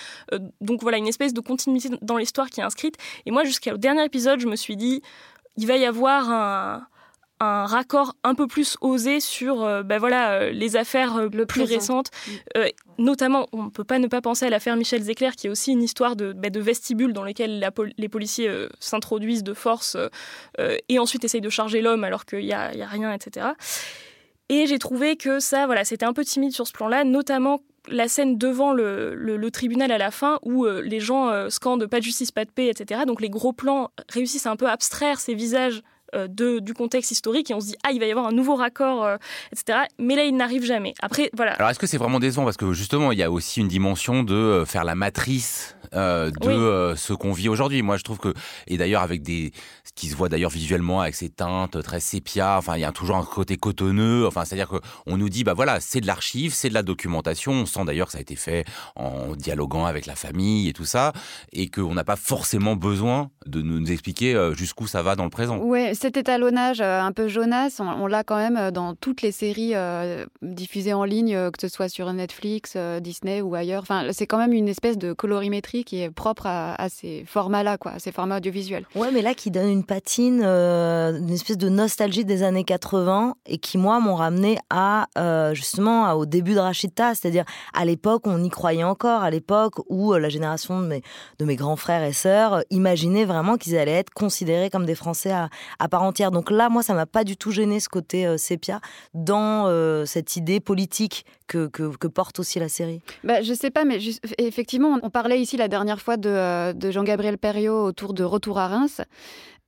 [0.62, 2.98] donc voilà, une espèce de continuité dans l'histoire qui est inscrite.
[3.26, 5.02] Et moi, jusqu'au dernier épisode, je me suis dit,
[5.58, 6.88] il va y avoir un,
[7.44, 11.46] un raccord un peu plus osé sur euh, ben voilà, euh, les affaires euh, le
[11.46, 12.10] plus récentes.
[12.28, 12.62] Mm.
[12.98, 15.72] notamment, on ne peut pas ne pas penser à l'affaire Michel Zecler, qui est aussi
[15.72, 19.98] une histoire de, ben, de vestibule dans lesquels les policiers s'introduisent de force
[20.90, 23.48] et ensuite essayent de charger l'homme alors qu'il n'y a, a, rien, etc.
[24.50, 28.08] Et j'ai trouvé que ça, voilà, c'était un peu timide sur ce plan-là, notamment la
[28.08, 32.04] scène devant le, tribunal à la fin où euh, les gens euh, scandent pas de
[32.04, 33.02] justice, pas de paix, etc.
[33.06, 37.52] Donc les gros plans réussissent à un peu abstraire ces visages de, du contexte historique
[37.52, 39.08] et on se dit ah il va y avoir un nouveau raccord
[39.52, 40.94] etc mais là il n'arrive jamais.
[41.02, 41.54] Après voilà.
[41.54, 42.44] Alors est-ce que c'est vraiment décevant?
[42.44, 46.50] Parce que justement il y a aussi une dimension de faire la matrice euh, de
[46.50, 47.82] euh, ce qu'on vit aujourd'hui.
[47.82, 48.34] Moi, je trouve que,
[48.68, 49.52] et d'ailleurs avec des,
[49.84, 52.92] ce qui se voit d'ailleurs visuellement avec ces teintes très sépia, enfin, il y a
[52.92, 54.26] toujours un côté cotonneux.
[54.26, 57.52] Enfin, c'est-à-dire qu'on nous dit, bah voilà, c'est de l'archive, c'est de la documentation.
[57.52, 60.86] On sent d'ailleurs que ça a été fait en dialoguant avec la famille et tout
[60.86, 61.14] ça,
[61.52, 65.30] et qu'on n'a pas forcément besoin de nous expliquer euh, jusqu'où ça va dans le
[65.30, 65.58] présent.
[65.62, 69.74] Oui, cet étalonnage un peu Jonas, on, l'a quand même dans toutes les séries
[70.42, 73.82] diffusées en ligne, que ce soit sur Netflix, Disney ou ailleurs.
[73.82, 77.94] Enfin, c'est quand même une espèce de colorimétrie qui est propre à, ces formats-là, quoi,
[77.94, 78.86] à ces formats audiovisuels.
[78.96, 83.36] Ouais, mais là, qui donne une patine, euh, une espèce de nostalgie des années 80
[83.46, 88.24] et qui, moi, m'ont ramené à, euh, justement, au début de Rachita, c'est-à-dire à, l'époque,
[88.26, 91.02] on y croyait encore, à l'époque où euh, la génération de mes,
[91.40, 95.32] de mes grands frères et sœurs imaginait vraiment qu'ils allaient être considérés comme des Français
[95.32, 96.32] à, à part entière.
[96.32, 98.80] Donc là, moi, ça m'a pas du tout gêné ce côté sépia
[99.14, 99.68] dans
[100.06, 103.02] cette idée politique que, que, porte aussi la série.
[103.24, 104.00] Bah, je sais pas, mais
[104.38, 108.68] effectivement, on parlait ici la dernière fois de, de Jean-Gabriel Perriot autour de Retour à
[108.68, 109.02] Reims.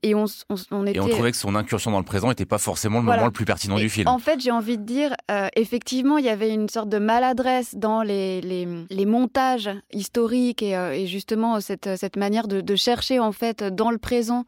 [0.03, 0.25] Et on,
[0.69, 0.97] on, était...
[0.97, 3.31] et on trouvait que son incursion dans le présent n'était pas forcément le moment le
[3.31, 4.07] plus pertinent du film.
[4.07, 7.73] En fait, j'ai envie de dire, euh, effectivement, il y avait une sorte de maladresse
[7.75, 12.75] dans les, les, les montages historiques et, euh, et, justement cette, cette manière de, de,
[12.75, 14.45] chercher en fait dans le présent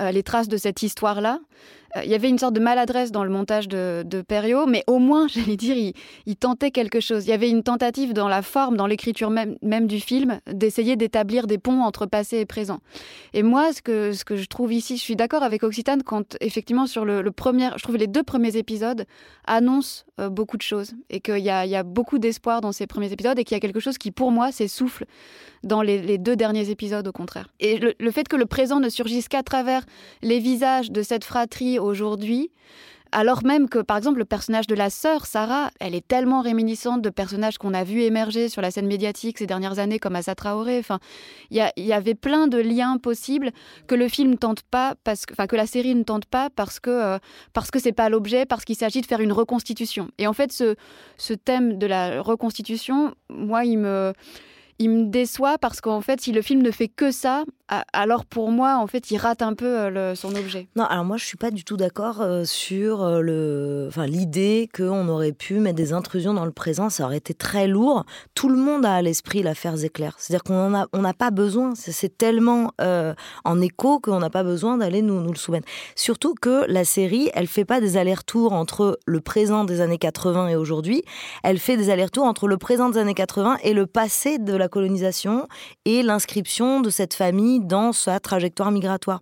[0.00, 1.40] les traces de cette histoire-là.
[1.96, 4.24] Euh, il y avait une sorte de maladresse dans le montage de, de
[4.66, 5.92] mais au moins, j'allais dire,
[6.26, 7.26] il, tentait quelque chose.
[7.26, 11.46] Il y avait une tentative dans la forme, dans l'écriture même, du film, d'essayer d'établir
[11.46, 12.80] des ponts entre passé et présent.
[13.32, 17.04] Et moi, ce que, je trouve ici, je suis d'accord avec Occitane quand, effectivement, sur
[17.04, 19.04] le, premier, je trouve les deux premiers épisodes
[19.46, 23.12] annoncent euh, beaucoup de choses et qu'il y y a beaucoup d'espoir dans ces premiers
[23.12, 25.06] épisodes et qu'il y a quelque chose qui, pour moi, s'essouffle
[25.64, 27.48] dans les, deux derniers épisodes, au contraire.
[27.60, 29.84] Et le, fait que le présent ne surgisse qu'à travers
[30.22, 32.50] les visages de cette fratrie aujourd'hui,
[33.12, 37.00] alors même que, par exemple, le personnage de la sœur, Sarah, elle est tellement réminiscente
[37.00, 40.34] de personnages qu'on a vus émerger sur la scène médiatique ces dernières années, comme Assa
[40.34, 40.78] Traoré.
[40.78, 40.98] Enfin,
[41.50, 43.50] il y, avait plein de liens possibles
[43.86, 46.80] que le film tente pas, parce que, enfin, que la série ne tente pas parce
[46.80, 47.18] que euh,
[47.52, 50.08] parce que c'est pas l'objet, parce qu'il s'agit de faire une reconstitution.
[50.18, 50.76] Et en fait, ce,
[51.16, 54.12] ce thème de la reconstitution, moi, il me
[54.78, 57.44] il me déçoit parce qu'en fait, si le film ne fait que ça,
[57.92, 60.68] alors pour moi, en fait, il rate un peu euh, son objet.
[60.76, 64.68] Non, alors moi, je suis pas du tout d'accord euh, sur euh, le, enfin, l'idée
[64.74, 66.88] qu'on aurait pu mettre des intrusions dans le présent.
[66.88, 68.04] Ça aurait été très lourd.
[68.34, 70.14] Tout le monde a à l'esprit l'affaire Zéclair.
[70.18, 71.74] C'est-à-dire qu'on n'a pas besoin.
[71.74, 72.72] C'est tellement
[73.44, 75.68] en écho qu'on n'a pas besoin d'aller nous, nous le soumettre.
[75.94, 80.48] Surtout que la série, elle fait pas des allers-retours entre le présent des années 80
[80.48, 81.02] et aujourd'hui.
[81.42, 84.67] Elle fait des allers-retours entre le présent des années 80 et le passé de la
[84.68, 85.46] colonisation
[85.84, 89.20] et l'inscription de cette famille dans sa trajectoire migratoire.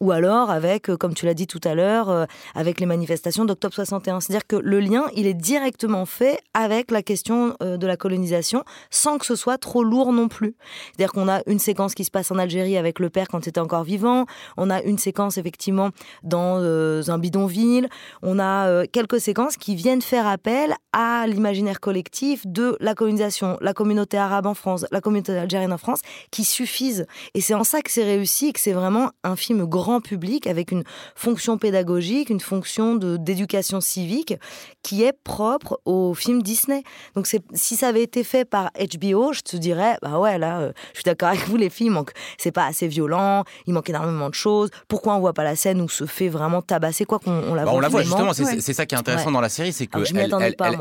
[0.00, 2.24] Ou alors avec, euh, comme tu l'as dit tout à l'heure, euh,
[2.54, 4.20] avec les manifestations d'octobre 61.
[4.20, 8.64] C'est-à-dire que le lien, il est directement fait avec la question euh, de la colonisation
[8.90, 10.54] sans que ce soit trop lourd non plus.
[10.86, 13.50] C'est-à-dire qu'on a une séquence qui se passe en Algérie avec le père quand il
[13.50, 14.26] était encore vivant.
[14.56, 15.90] On a une séquence effectivement
[16.22, 17.88] dans un bidonville.
[18.22, 23.74] On a quelques séquences qui viennent faire appel à l'imaginaire collectif de la colonisation, la
[23.74, 27.06] communauté arabe en France, la communauté algérienne en France, qui suffisent.
[27.34, 30.46] Et c'est en ça que c'est réussi et que c'est vraiment un film grand public
[30.46, 34.34] avec une fonction pédagogique, une fonction d'éducation civique
[34.82, 36.82] qui est propre au film Disney.
[37.14, 40.72] Donc si ça avait été fait par HBO, je te dirais, bah ouais, là, euh,
[40.92, 42.02] je suis d'accord avec vous, les films,
[42.38, 44.70] c'est pas assez violent, il manque énormément de choses.
[44.88, 47.70] Pourquoi on voit pas la scène où se fait vraiment tabasser, quoi qu'on la bah,
[47.70, 50.00] voit On la voit justement, c'est ça qui est intéressant dans la série, c'est que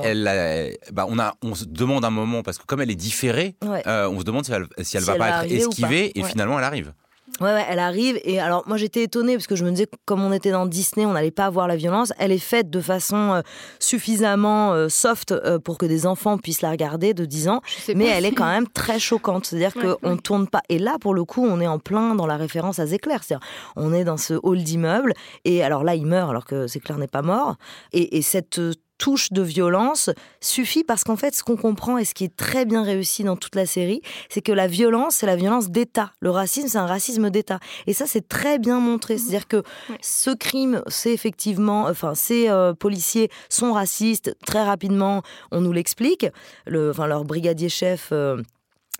[0.04, 3.56] elle, bah, on, a, on se demande un moment, parce que comme elle est différée,
[3.90, 6.66] euh, on se demande si elle, si elle va pas être esquivée, et finalement elle
[6.66, 6.94] arrive.
[7.42, 8.20] Ouais, ouais, elle arrive.
[8.24, 11.06] Et alors, moi, j'étais étonnée parce que je me disais, comme on était dans Disney,
[11.06, 12.12] on n'allait pas voir la violence.
[12.18, 13.42] Elle est faite de façon euh,
[13.80, 17.62] suffisamment euh, soft pour que des enfants puissent la regarder de 10 ans.
[17.96, 19.46] Mais elle est quand même très choquante.
[19.46, 20.64] C'est-à-dire qu'on ne tourne pas.
[20.70, 23.24] Et là, pour le coup, on est en plein dans la référence à Zéclair.
[23.24, 23.48] C'est-à-dire,
[23.78, 25.14] on est dans ce hall d'immeuble.
[25.46, 27.56] Et alors là, il meurt alors que Zéclair n'est pas mort.
[27.94, 28.60] Et, et cette
[29.00, 32.66] touche de violence suffit parce qu'en fait, ce qu'on comprend et ce qui est très
[32.66, 36.12] bien réussi dans toute la série, c'est que la violence, c'est la violence d'État.
[36.20, 37.60] Le racisme, c'est un racisme d'État.
[37.88, 39.16] Et ça, c'est très bien montré.
[39.16, 39.20] Mhm.
[39.20, 39.64] C'est-à-dire que
[40.02, 44.36] ce crime, c'est effectivement, enfin, ces euh, policiers sont racistes.
[44.46, 46.28] Très rapidement, on nous l'explique.
[46.68, 48.10] Le, enfin, leur brigadier chef.
[48.12, 48.42] Euh,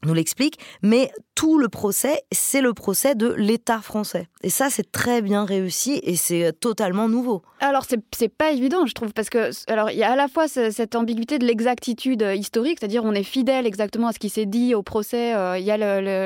[0.06, 4.28] nous l'explique, mais tout le procès, c'est le procès de l'État français.
[4.44, 7.44] Et ça, c'est très bien réussi et c'est totalement nouveau.
[7.62, 10.48] Alors, c'est pas évident, je trouve, parce que alors il y a à la fois
[10.48, 14.76] cette ambiguïté de l'exactitude historique, c'est-à-dire on est fidèle exactement à ce qui s'est dit
[14.76, 15.34] au procès.
[15.36, 15.78] Euh, il y a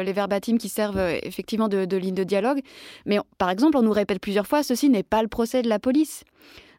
[0.03, 2.61] les verbatims qui servent euh, effectivement de ligne de dialogue,
[3.05, 5.79] mais par exemple, on nous répète plusieurs fois ceci n'est pas le procès de la
[5.79, 6.23] police.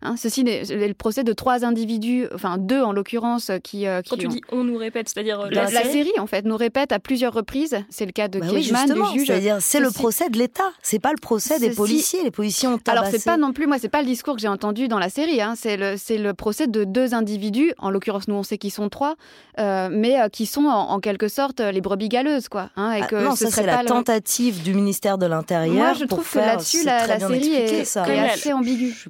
[0.04, 4.18] Hein, ceci est le procès de trois individus, enfin deux en l'occurrence, qui, euh, Quand
[4.18, 7.32] tu dis on nous répète, c'est-à-dire euh, la, série en fait nous répète à plusieurs
[7.32, 7.82] reprises.
[7.88, 9.26] C'est le cas de bah du juge.
[9.26, 12.22] C'est-à-dire c'est le procès de l'État, c'est pas le procès des policiers.
[12.22, 13.06] Les policiers ont tabassé.
[13.06, 15.08] Alors c'est pas non plus moi c'est pas le discours que j'ai entendu dans la
[15.08, 15.40] série.
[15.40, 15.54] Hein.
[15.56, 17.72] c'est le c'est le procès de deux individus.
[17.78, 19.14] En l'occurrence nous on sait qu'ils sont trois,
[19.58, 22.68] euh, mais qui sont en, quelque sorte les brebis galeuses quoi.
[22.76, 25.74] Hein, et ah, non ça c'est la tentative du ministère de l'Intérieur.
[25.74, 29.06] Moi je trouve que là-dessus la, série est, assez ambiguë.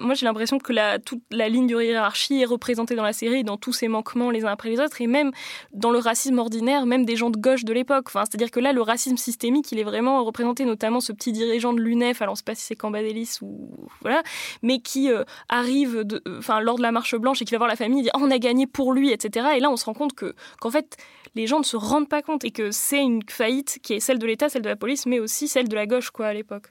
[0.00, 3.56] Moi j'ai l'impression que toute la ligne de hiérarchie est représentée dans la série, dans
[3.56, 5.32] tous ses manquements les uns après les autres, et même
[5.72, 8.04] dans le racisme ordinaire, même des gens de gauche de l'époque.
[8.08, 11.72] Enfin, C'est-à-dire que là, le racisme systémique, il est vraiment représenté, notamment ce petit dirigeant
[11.72, 13.88] de l'UNEF, alors je ne sais pas si c'est Cambadélis ou.
[14.00, 14.22] Voilà,
[14.62, 17.68] mais qui euh, arrive de, enfin, lors de la marche blanche et qui va voir
[17.68, 19.48] la famille et dit oh, on a gagné pour lui, etc.
[19.56, 20.96] Et là, on se rend compte que qu'en fait,
[21.34, 24.18] les gens ne se rendent pas compte et que c'est une faillite qui est celle
[24.18, 26.68] de l'État, celle de la police, mais aussi celle de la gauche, quoi, à l'époque.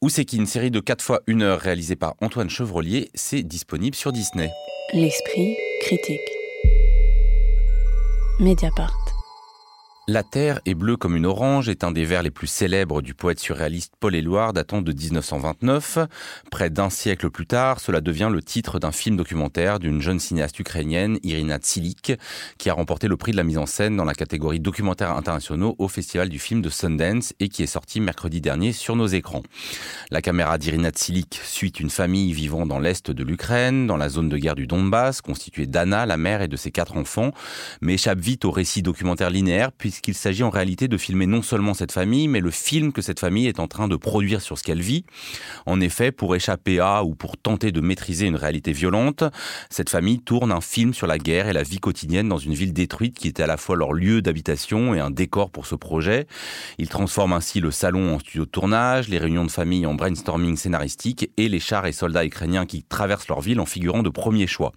[0.00, 3.96] Ou c'est qu'une série de 4 fois 1 heure réalisée par Antoine Chevrolier, c'est disponible
[3.96, 4.50] sur Disney.
[4.92, 6.20] L'esprit critique.
[8.40, 9.01] Mediapart.
[10.08, 13.14] La Terre est bleue comme une orange est un des vers les plus célèbres du
[13.14, 15.98] poète surréaliste Paul Éluard datant de 1929.
[16.50, 20.58] Près d'un siècle plus tard, cela devient le titre d'un film documentaire d'une jeune cinéaste
[20.58, 22.14] ukrainienne, Irina Tsilik,
[22.58, 25.76] qui a remporté le prix de la mise en scène dans la catégorie documentaire internationaux
[25.78, 29.44] au Festival du film de Sundance et qui est sorti mercredi dernier sur nos écrans.
[30.10, 34.28] La caméra d'Irina Tsilik suit une famille vivant dans l'est de l'Ukraine, dans la zone
[34.28, 37.30] de guerre du Donbass, constituée d'Anna, la mère et de ses quatre enfants,
[37.80, 41.74] mais échappe vite au récit documentaire linéaire puisqu'il s'agit en réalité de filmer non seulement
[41.74, 44.62] cette famille, mais le film que cette famille est en train de produire sur ce
[44.62, 45.04] qu'elle vit.
[45.66, 49.22] En effet, pour échapper à ou pour tenter de maîtriser une réalité violente,
[49.68, 52.72] cette famille tourne un film sur la guerre et la vie quotidienne dans une ville
[52.72, 56.26] détruite qui était à la fois leur lieu d'habitation et un décor pour ce projet.
[56.78, 60.56] Ils transforment ainsi le salon en studio de tournage, les réunions de famille en brainstorming
[60.56, 64.46] scénaristique et les chars et soldats ukrainiens qui traversent leur ville en figurant de premier
[64.46, 64.72] choix.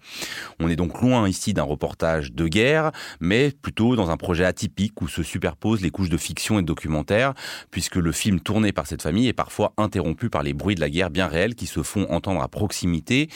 [0.60, 5.00] On est donc loin ici d'un reportage de guerre, mais plutôt dans un projet atypique
[5.00, 7.34] où se superposent les couches de fiction et de documentaire,
[7.70, 10.90] puisque le film tourné par cette famille est parfois interrompu par les bruits de la
[10.90, 13.28] guerre bien réels qui se font entendre à proximité.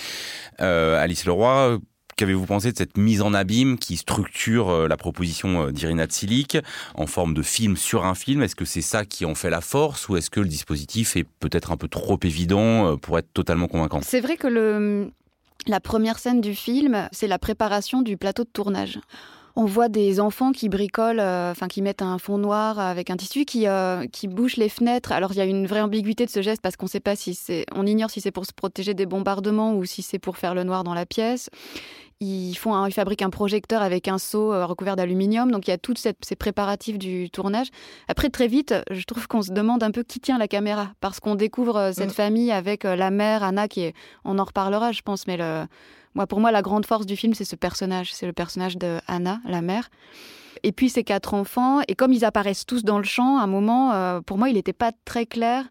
[0.60, 1.78] Euh, Alice Leroy,
[2.16, 6.58] Qu'avez-vous pensé de cette mise en abîme qui structure euh, la proposition euh, d'Irina Tsilik
[6.94, 8.42] en forme de film sur un film?
[8.42, 11.24] Est-ce que c'est ça qui en fait la force ou est-ce que le dispositif est
[11.24, 14.00] peut-être un peu trop évident pour être totalement convaincant?
[14.02, 15.08] C'est vrai que
[15.66, 18.98] la première scène du film, c'est la préparation du plateau de tournage
[19.56, 23.16] on voit des enfants qui bricolent, euh, enfin qui mettent un fond noir avec un
[23.16, 25.12] tissu, qui, euh, qui bouchent les fenêtres.
[25.12, 27.34] Alors il y a une vraie ambiguïté de ce geste parce qu'on sait pas si
[27.34, 30.54] c'est, on ignore si c'est pour se protéger des bombardements ou si c'est pour faire
[30.54, 31.50] le noir dans la pièce.
[32.22, 35.50] Ils, font ils fabriquent un projecteur avec un seau euh, recouvert d'aluminium.
[35.50, 37.68] Donc il y a tous ces préparatifs du tournage.
[38.08, 40.90] Après, très vite, je trouve qu'on se demande un peu qui tient la caméra.
[41.00, 42.14] Parce qu'on découvre cette mm.
[42.14, 43.94] famille avec la mère, Anna, qui est.
[44.24, 45.64] On en reparlera, je pense, mais le,
[46.14, 48.12] moi, pour moi, la grande force du film, c'est ce personnage.
[48.12, 49.90] C'est le personnage de Anna, la mère.
[50.62, 51.80] Et puis ses quatre enfants.
[51.88, 54.54] Et comme ils apparaissent tous dans le champ, à un moment, euh, pour moi, il
[54.54, 55.64] n'était pas très clair.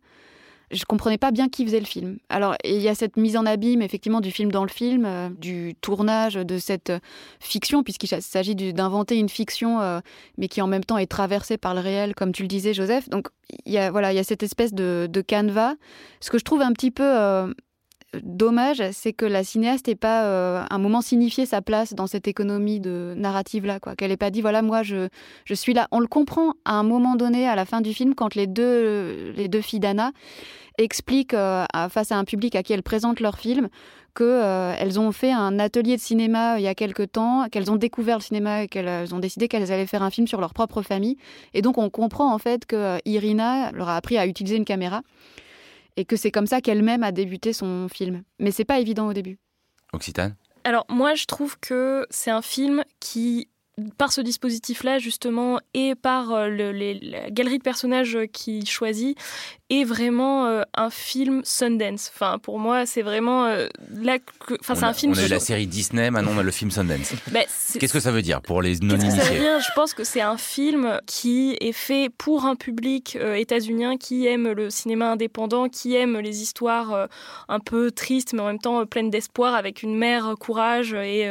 [0.72, 2.20] Je comprenais pas bien qui faisait le film.
[2.30, 5.30] Alors, il y a cette mise en abîme, effectivement, du film dans le film, euh,
[5.30, 6.94] du tournage de cette
[7.40, 10.00] fiction, puisqu'il s'agit d'inventer une fiction, euh,
[10.38, 13.10] mais qui en même temps est traversée par le réel, comme tu le disais, Joseph.
[13.10, 13.30] Donc,
[13.66, 15.74] il y a, voilà, il y a cette espèce de, de canevas.
[16.22, 17.52] Ce que je trouve un petit peu
[18.24, 22.28] dommage, c'est que la cinéaste n'ait pas euh, un moment signifié sa place dans cette
[22.28, 23.95] économie de narrative là, quoi.
[23.95, 25.10] Qu'elle n'ait pas dit voilà moi je,
[25.45, 25.88] je suis là.
[25.91, 29.32] On le comprend à un moment donné à la fin du film quand les deux
[29.36, 30.12] les deux filles d'Anna
[30.78, 33.68] expliquent euh, face à un public à qui elles présentent leur film
[34.16, 37.76] qu'elles euh, ont fait un atelier de cinéma il y a quelque temps, qu'elles ont
[37.76, 40.82] découvert le cinéma et qu'elles ont décidé qu'elles allaient faire un film sur leur propre
[40.82, 41.18] famille.
[41.53, 45.03] Et donc on comprend en fait que Irina leur a appris à utiliser une caméra
[46.00, 48.24] et que c'est comme ça qu'elle-même a débuté son film.
[48.39, 49.38] Mais c'est pas évident au début.
[49.91, 50.38] Occitane?
[50.64, 53.50] Alors moi je trouve que c'est un film qui
[53.98, 59.18] par ce dispositif-là, justement, et par euh, le, les, la galerie de personnages qu'il choisit,
[59.70, 62.12] est vraiment euh, un film Sundance.
[62.14, 64.56] Enfin, pour moi, c'est vraiment euh, là que.
[64.60, 65.14] Enfin, c'est un film.
[65.16, 67.14] On a eu la série Disney, maintenant on a le film Sundance.
[67.32, 67.42] Bah,
[67.80, 71.56] Qu'est-ce que ça veut dire pour les non-initiés Je pense que c'est un film qui
[71.62, 76.42] est fait pour un public euh, états-unien qui aime le cinéma indépendant, qui aime les
[76.42, 77.08] histoires
[77.48, 81.30] un peu tristes, mais en même temps pleines d'espoir, avec une mère courage et,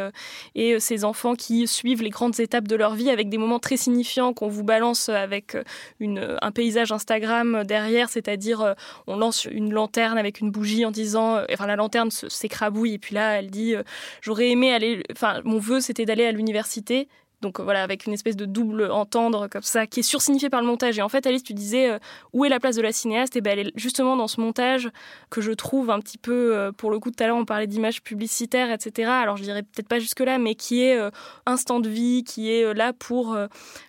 [0.54, 3.76] et ses enfants qui suivent les grandes étapes de leur vie avec des moments très
[3.76, 5.56] signifiants qu'on vous balance avec
[5.98, 8.08] une, un paysage Instagram derrière.
[8.10, 8.74] C'est c'est-à-dire euh,
[9.06, 12.98] on lance une lanterne avec une bougie en disant, euh, enfin la lanterne s'écrabouille et
[12.98, 13.82] puis là elle dit, euh,
[14.20, 17.08] j'aurais aimé aller, enfin mon vœu c'était d'aller à l'université
[17.40, 20.66] donc voilà, avec une espèce de double entendre comme ça, qui est sursignifié par le
[20.66, 20.98] montage.
[20.98, 21.98] Et en fait, Alice, tu disais euh,
[22.32, 23.36] où est la place de la cinéaste?
[23.36, 24.90] Et ben, elle est justement dans ce montage
[25.30, 27.68] que je trouve un petit peu, euh, pour le coup, tout à l'heure, on parlait
[27.68, 29.10] d'images publicitaires, etc.
[29.10, 31.10] Alors je dirais peut-être pas jusque-là, mais qui est euh,
[31.46, 33.36] instant de vie, qui est là pour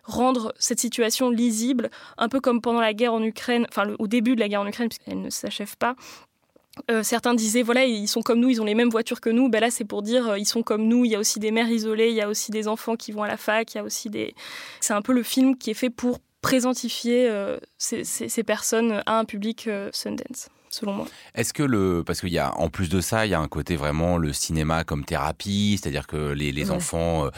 [0.03, 4.35] rendre cette situation lisible, un peu comme pendant la guerre en Ukraine, enfin au début
[4.35, 5.95] de la guerre en Ukraine, puisqu'elle ne s'achève pas.
[6.89, 9.49] Euh, certains disaient voilà ils sont comme nous, ils ont les mêmes voitures que nous.
[9.49, 11.05] Ben là c'est pour dire euh, ils sont comme nous.
[11.05, 13.23] Il y a aussi des mères isolées, il y a aussi des enfants qui vont
[13.23, 14.34] à la fac, il y a aussi des.
[14.80, 19.19] C'est un peu le film qui est fait pour présentifier euh, ces, ces, personnes à
[19.19, 21.05] un public Sundance selon moi.
[21.36, 23.47] Est-ce que le, parce qu'il y a, en plus de ça, il y a un
[23.47, 27.30] côté vraiment le cinéma comme thérapie, c'est-à-dire que les, les enfants euh,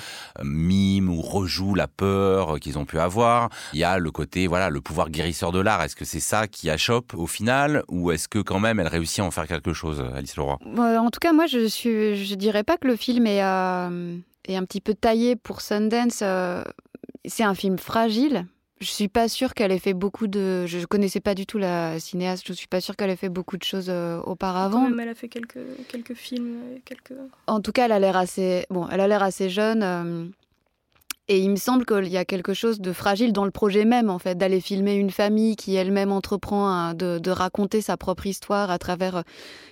[0.44, 3.50] miment ou rejouent la peur qu'ils ont pu avoir.
[3.74, 5.82] Il y a le côté, voilà, le pouvoir guérisseur de l'art.
[5.84, 9.20] Est-ce que c'est ça qui achoppe au final, ou est-ce que quand même elle réussit
[9.20, 10.58] à en faire quelque chose, Alice Leroy?
[10.78, 14.18] En tout cas, moi, je suis, je dirais pas que le film est, euh,
[14.48, 16.20] est un petit peu taillé pour Sundance.
[16.22, 16.64] Euh,
[17.26, 18.46] c'est un film fragile
[18.82, 20.66] je suis pas sûre qu'elle ait fait beaucoup de.
[20.66, 22.48] Je connaissais pas du tout la cinéaste.
[22.48, 24.90] Je suis pas sûre qu'elle ait fait beaucoup de choses euh, auparavant.
[24.90, 27.14] Même, elle a fait quelques quelques films, quelques.
[27.46, 28.66] En tout cas, elle a l'air assez.
[28.72, 29.84] Bon, elle a l'air assez jeune.
[29.84, 30.26] Euh,
[31.32, 34.10] Et il me semble qu'il y a quelque chose de fragile dans le projet même,
[34.10, 38.78] en fait, d'aller filmer une famille qui elle-même entreprend de, raconter sa propre histoire à
[38.78, 39.22] travers euh,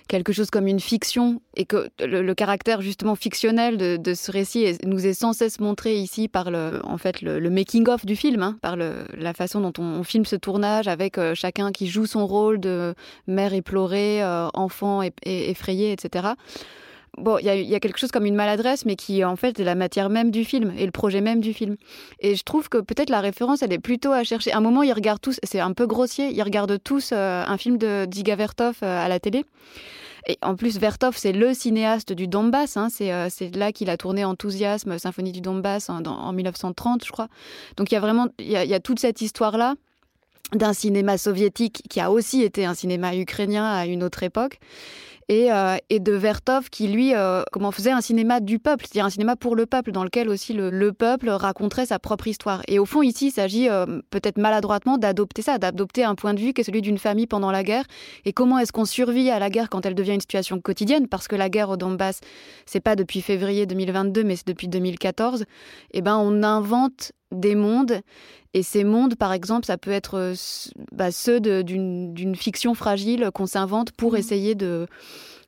[0.08, 5.06] quelque chose comme une fiction, et que le, caractère justement fictionnel de, ce récit nous
[5.06, 8.76] est sans cesse montré ici par le, en fait, le, making-of du film, hein, par
[8.76, 12.94] la façon dont on, filme ce tournage, avec euh, chacun qui joue son rôle de
[13.26, 16.30] mère éplorée, euh, enfant effrayé, etc
[17.20, 19.74] bon, il y, a quelque chose comme une maladresse, mais qui en fait est la
[19.74, 21.76] matière même du film et le projet même du film.
[22.20, 24.52] Et je trouve que peut-être la référence, elle est plutôt à chercher.
[24.52, 27.56] À un moment, ils regardent tous, c'est un peu grossier, ils regardent tous euh, un
[27.56, 29.44] film de Diga Vertov euh, à la télé.
[30.26, 32.76] Et en plus, Vertov, c'est le cinéaste du Donbass.
[32.76, 37.12] Hein, euh, c'est là qu'il a tourné Enthousiasme, Symphonie du Donbass en, en 1930, je
[37.12, 37.28] crois.
[37.76, 39.74] Donc il y a vraiment y a toute cette histoire-là
[40.52, 44.58] d'un cinéma soviétique qui a aussi été un cinéma ukrainien à une autre époque.
[45.30, 49.10] Euh, et, de Vertov qui, lui, euh, comment faisait un cinéma du peuple, c'est-à-dire un
[49.10, 52.62] cinéma pour le peuple, dans lequel aussi le, peuple raconterait sa propre histoire.
[52.66, 56.40] Et au fond, ici, il s'agit euh, peut-être maladroitement d'adopter ça, d'adopter un point de
[56.40, 57.84] vue qui est celui d'une famille pendant la guerre.
[58.24, 61.06] Et comment est-ce qu'on survit à la guerre quand elle devient une situation quotidienne?
[61.06, 62.20] Parce que la guerre au Donbass,
[62.66, 65.44] c'est pas depuis février 2022, mais c'est depuis 2014.
[65.92, 68.00] Eh ben, on invente des mondes.
[68.52, 70.34] Et ces mondes, par exemple, ça peut être euh,
[70.92, 74.16] bah, ceux d'une fiction fragile qu'on s'invente pour mmh.
[74.16, 74.88] essayer de,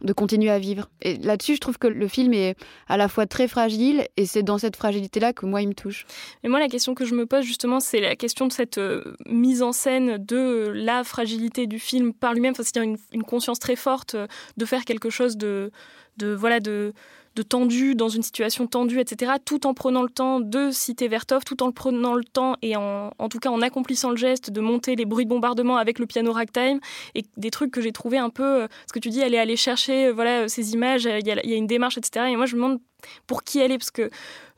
[0.03, 0.89] de continuer à vivre.
[1.01, 2.57] Et là-dessus, je trouve que le film est
[2.89, 6.07] à la fois très fragile et c'est dans cette fragilité-là que moi, il me touche.
[6.43, 9.15] Mais moi, la question que je me pose justement, c'est la question de cette euh,
[9.27, 13.77] mise en scène de la fragilité du film par lui-même, c'est-à-dire une, une, conscience très
[13.77, 14.27] forte euh,
[14.57, 15.71] de faire quelque chose de,
[16.19, 16.93] de voilà, de
[17.35, 21.45] de tendu, dans une situation tendue, etc., tout en prenant le temps de citer Vertov,
[21.45, 24.61] tout en prenant le temps et en, en tout cas en accomplissant le geste de
[24.61, 26.81] monter les bruits de bombardement avec le piano ragtime
[27.15, 29.39] et des trucs que j'ai trouvé un peu, euh, ce que tu dis, elle est
[29.39, 32.27] allée chercher euh, voilà, ces images, il y, a, une démarche, etc.
[32.31, 32.81] Et moi, je me demande
[33.27, 34.11] pour qui elle est, parce que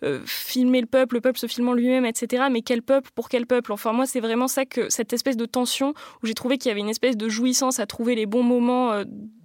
[0.02, 2.44] euh, filmer le peuple, le peuple se filmant lui-même, etc.
[2.50, 3.72] Mais quel peuple, pour quel peuple?
[3.72, 6.72] Enfin, moi, c'est vraiment ça que cette espèce de tension où j'ai trouvé qu'il y
[6.72, 9.02] avait une espèce de jouissance à trouver les bons moments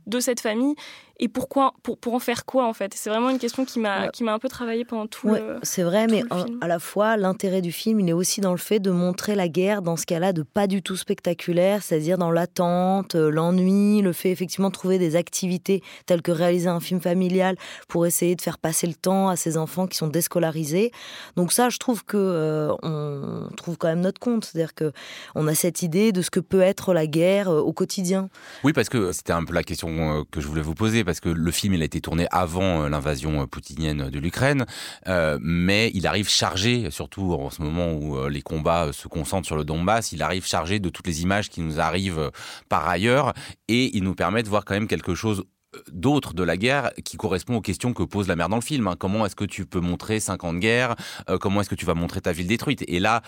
[0.07, 0.75] de cette famille
[1.20, 2.93] et pourquoi pour, pour en faire quoi en fait?
[2.95, 6.07] C'est vraiment une question qui m'a qui m'a un peu travaillé pendant tout c'est vrai
[6.07, 6.24] mais
[6.61, 9.47] à la fois l'intérêt du film il est aussi dans le fait de montrer la
[9.47, 14.13] guerre dans ce cas-là de pas du tout spectaculaire c'est-à-dire dans l'attente euh, l'ennui le
[14.13, 17.57] fait effectivement de trouver des activités telles que réaliser un film familial
[17.88, 20.91] pour essayer de faire passer le temps à ces enfants qui sont déscolarisés.
[21.36, 24.91] Donc ça je trouve que euh, on trouve quand même notre compte c'est-à-dire que
[25.36, 28.30] on a cette idée de ce que peut être la guerre euh, au quotidien.
[28.63, 31.30] Oui parce que c'était un peu la question que je voulais vous poser parce que
[31.30, 34.68] le film il a été tourné avant euh, l'invasion euh, poutinienne de l'Ukraine,
[35.07, 39.55] euh, mais il arrive chargé, surtout en ce moment où les combats se concentrent sur
[39.55, 42.30] le Donbass, il arrive chargé de toutes les images qui nous arrivent
[42.70, 43.34] par ailleurs,
[43.68, 45.45] et il nous permet de voir quand même quelque chose
[45.91, 48.88] d'autre de la guerre qui correspond aux questions que pose la mère dans le film.
[48.88, 48.95] Hein.
[48.99, 50.95] Comment est-ce que tu peux montrer cinq ans de guerre
[51.39, 52.84] Comment est-ce que tu vas montrer ta ville détruite?
[52.88, 53.24] Et là,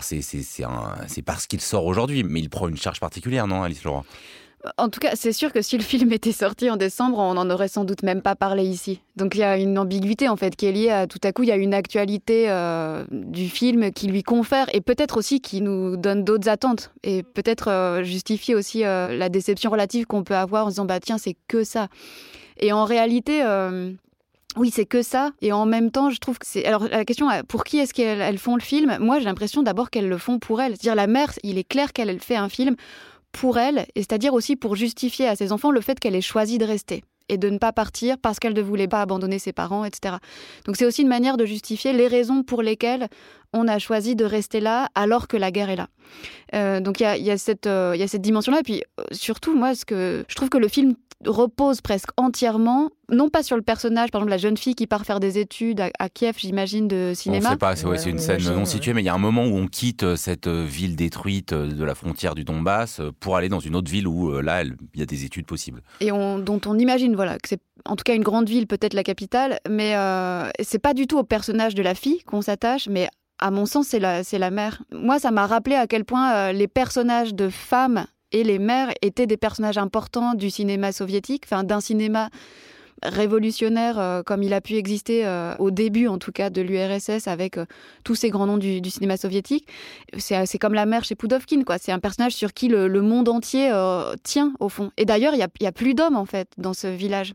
[0.00, 4.04] c'est parce qu'il sort aujourd'hui, mais il prend une charge particulière, non, Alice Leroy
[4.78, 7.48] en tout cas, c'est sûr que si le film était sorti en décembre, on n'en
[7.50, 9.00] aurait sans doute même pas parlé ici.
[9.16, 11.42] Donc il y a une ambiguïté en fait qui est liée à tout à coup
[11.42, 15.62] il y a une actualité euh, du film qui lui confère et peut-être aussi qui
[15.62, 20.36] nous donne d'autres attentes et peut-être euh, justifie aussi euh, la déception relative qu'on peut
[20.36, 21.88] avoir en disant bah tiens c'est que ça.
[22.58, 23.42] Et en réalité.
[24.58, 25.32] Oui, c'est que ça.
[25.42, 26.64] Et en même temps, je trouve que c'est.
[26.64, 28.96] Alors, la question, pour qui est-ce qu'elles font le film?
[29.00, 30.72] Moi, j'ai l'impression d'abord qu'elles le font pour elles.
[30.72, 32.74] C'est-à-dire, la mère, il est clair qu'elle fait un film
[33.36, 36.56] pour elle, et c'est-à-dire aussi pour justifier à ses enfants le fait qu'elle ait choisi
[36.56, 39.84] de rester et de ne pas partir parce qu'elle ne voulait pas abandonner ses parents,
[39.84, 40.16] etc.
[40.64, 43.08] Donc c'est aussi une manière de justifier les raisons pour lesquelles
[43.52, 45.88] on a choisi de rester là alors que la guerre est là.
[46.54, 48.60] Euh, donc il y a, euh, y a cette dimension-là.
[48.60, 50.94] Et puis euh, surtout, moi, ce que je trouve que le film
[51.24, 55.04] repose presque entièrement, non pas sur le personnage, par exemple la jeune fille qui part
[55.04, 57.48] faire des études à, Kiev, j'imagine, de cinéma.
[57.48, 59.56] On sait pas, c'est une scène non située, mais il y a un moment où
[59.56, 63.90] on quitte cette ville détruite de la frontière du Donbass pour aller dans une autre
[63.90, 65.82] ville où là, il y a des études possibles.
[66.00, 69.02] Et dont on imagine, voilà, que c'est en tout cas une grande ville, peut-être la
[69.02, 73.08] capitale, mais euh, c'est pas du tout au personnage de la fille qu'on s'attache, mais
[73.38, 74.82] à mon sens, c'est la, c'est la mère.
[74.92, 78.06] Moi, ça m'a rappelé à quel point euh, les personnages de femmes
[78.44, 82.30] les mères étaient des personnages importants du cinéma soviétique, enfin d'un cinéma
[83.02, 87.28] révolutionnaire euh, comme il a pu exister euh, au début en tout cas de l'URSS
[87.28, 87.58] avec
[88.04, 89.68] tous ces grands noms du, cinéma soviétique.
[90.16, 91.76] C'est, comme la mère chez Pudovkin, quoi.
[91.78, 93.70] C'est un personnage sur qui le, monde entier
[94.22, 94.90] tient au fond.
[94.96, 97.34] Et d'ailleurs, il n'y a, a, plus d'hommes en fait dans ce village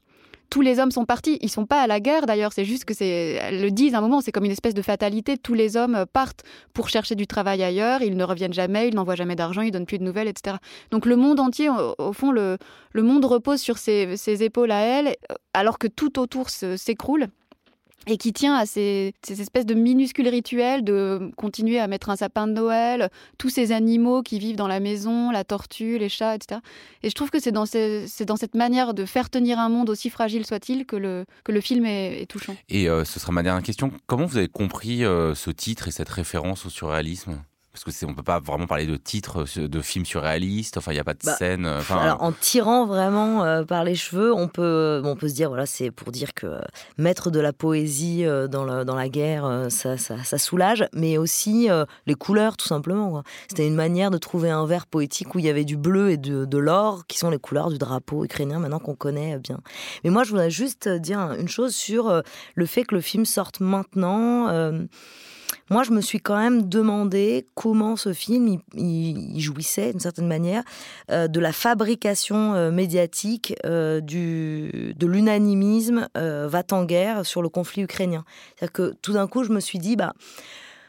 [0.51, 1.39] tous les hommes sont partis.
[1.41, 3.97] Ils sont pas à la guerre d'ailleurs, c'est juste que c'est, elles le disent à
[3.97, 5.37] un moment, c'est comme une espèce de fatalité.
[5.37, 6.43] Tous les hommes partent
[6.73, 9.87] pour chercher du travail ailleurs, ils ne reviennent jamais, ils n'envoient jamais d'argent, ils donnent
[9.87, 10.57] plus de nouvelles, etc.
[10.91, 12.57] Donc le monde entier, au, fond, le,
[12.91, 15.15] le monde repose sur ses, épaules à elle,
[15.53, 17.27] alors que tout autour s'écroule.
[18.07, 22.47] Et qui tient à ces, espèces de minuscules rituels de continuer à mettre un sapin
[22.47, 26.61] de Noël, tous ces animaux qui vivent dans la maison, la tortue, les chats, etc.
[27.03, 30.45] Et je trouve que c'est dans, cette manière de faire tenir un monde aussi fragile
[30.45, 32.55] soit-il que le, que le film est, touchant.
[32.69, 33.91] Et euh, ce sera ma dernière question.
[34.07, 37.41] Comment vous avez compris euh, ce titre et cette référence au surréalisme?
[37.71, 40.75] Parce que c'est, on peut pas vraiment parler de titres de films surréalistes.
[40.77, 41.65] Enfin, il n'y a pas de bah, scène.
[41.65, 45.47] Euh, alors, en tirant vraiment euh, par les cheveux, on peut, on peut se dire
[45.47, 46.59] voilà, c'est pour dire que
[46.97, 51.69] mettre de la poésie euh, dans, la, dans la guerre, ça, ça, soulage, mais aussi
[52.07, 53.23] les couleurs, tout simplement.
[53.47, 56.17] C'était une manière de trouver un verre poétique où il y avait du bleu et
[56.17, 59.59] de, de l'or, qui sont les couleurs du drapeau ukrainien maintenant qu'on connaît bien.
[60.03, 62.21] Mais moi, je voudrais juste dire une chose sur
[62.55, 64.49] le fait que le film sorte maintenant
[65.71, 70.63] moi, je me suis quand même demandé comment ce film, il, jouissait d'une certaine manière
[71.09, 77.83] euh, de la fabrication euh, médiatique euh, de l'unanimisme va en guerre sur le conflit
[77.83, 78.25] ukrainien.
[78.55, 80.13] C'est-à-dire que tout d'un coup, je me suis dit, bah,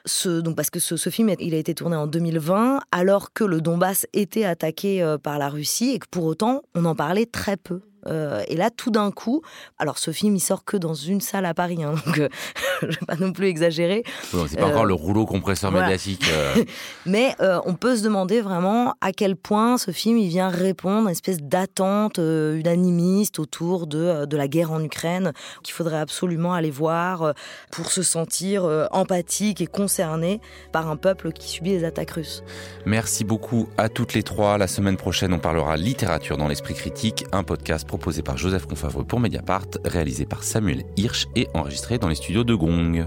[0.05, 3.45] ce, donc parce que ce, ce, film il a été tourné en 2020 alors que
[3.45, 7.57] le Donbass était attaqué par la Russie et que pour autant on en parlait très
[7.57, 7.83] peu.
[8.07, 9.43] Euh, et là, tout d'un coup,
[9.79, 12.29] alors ce film, il sort que dans une salle à Paris, hein, donc euh,
[12.83, 14.03] je vais pas non plus exagérer.
[14.49, 16.25] c'est pas encore le rouleau compresseur médiatique.
[16.33, 16.65] Euh.
[17.07, 17.35] Mais
[17.67, 21.17] on peut se demander vraiment à quel point ce film, il vient répondre à une
[21.17, 25.33] espèce d'attente unanimiste autour de, de la guerre en Ukraine,
[25.63, 27.35] qu'il faudrait absolument aller voir
[27.71, 30.41] pour se sentir empathique et concerné
[30.73, 32.43] par un peuple qui subit les attaques russes.
[32.87, 34.59] Merci beaucoup à toutes les trois.
[34.59, 39.05] La semaine prochaine, on parlera littérature dans l'esprit critique, un podcast proposé par Joseph Confavreux
[39.05, 43.07] pour Mediapart, réalisé par Samuel Hirsch et enregistré dans les studios de Gong.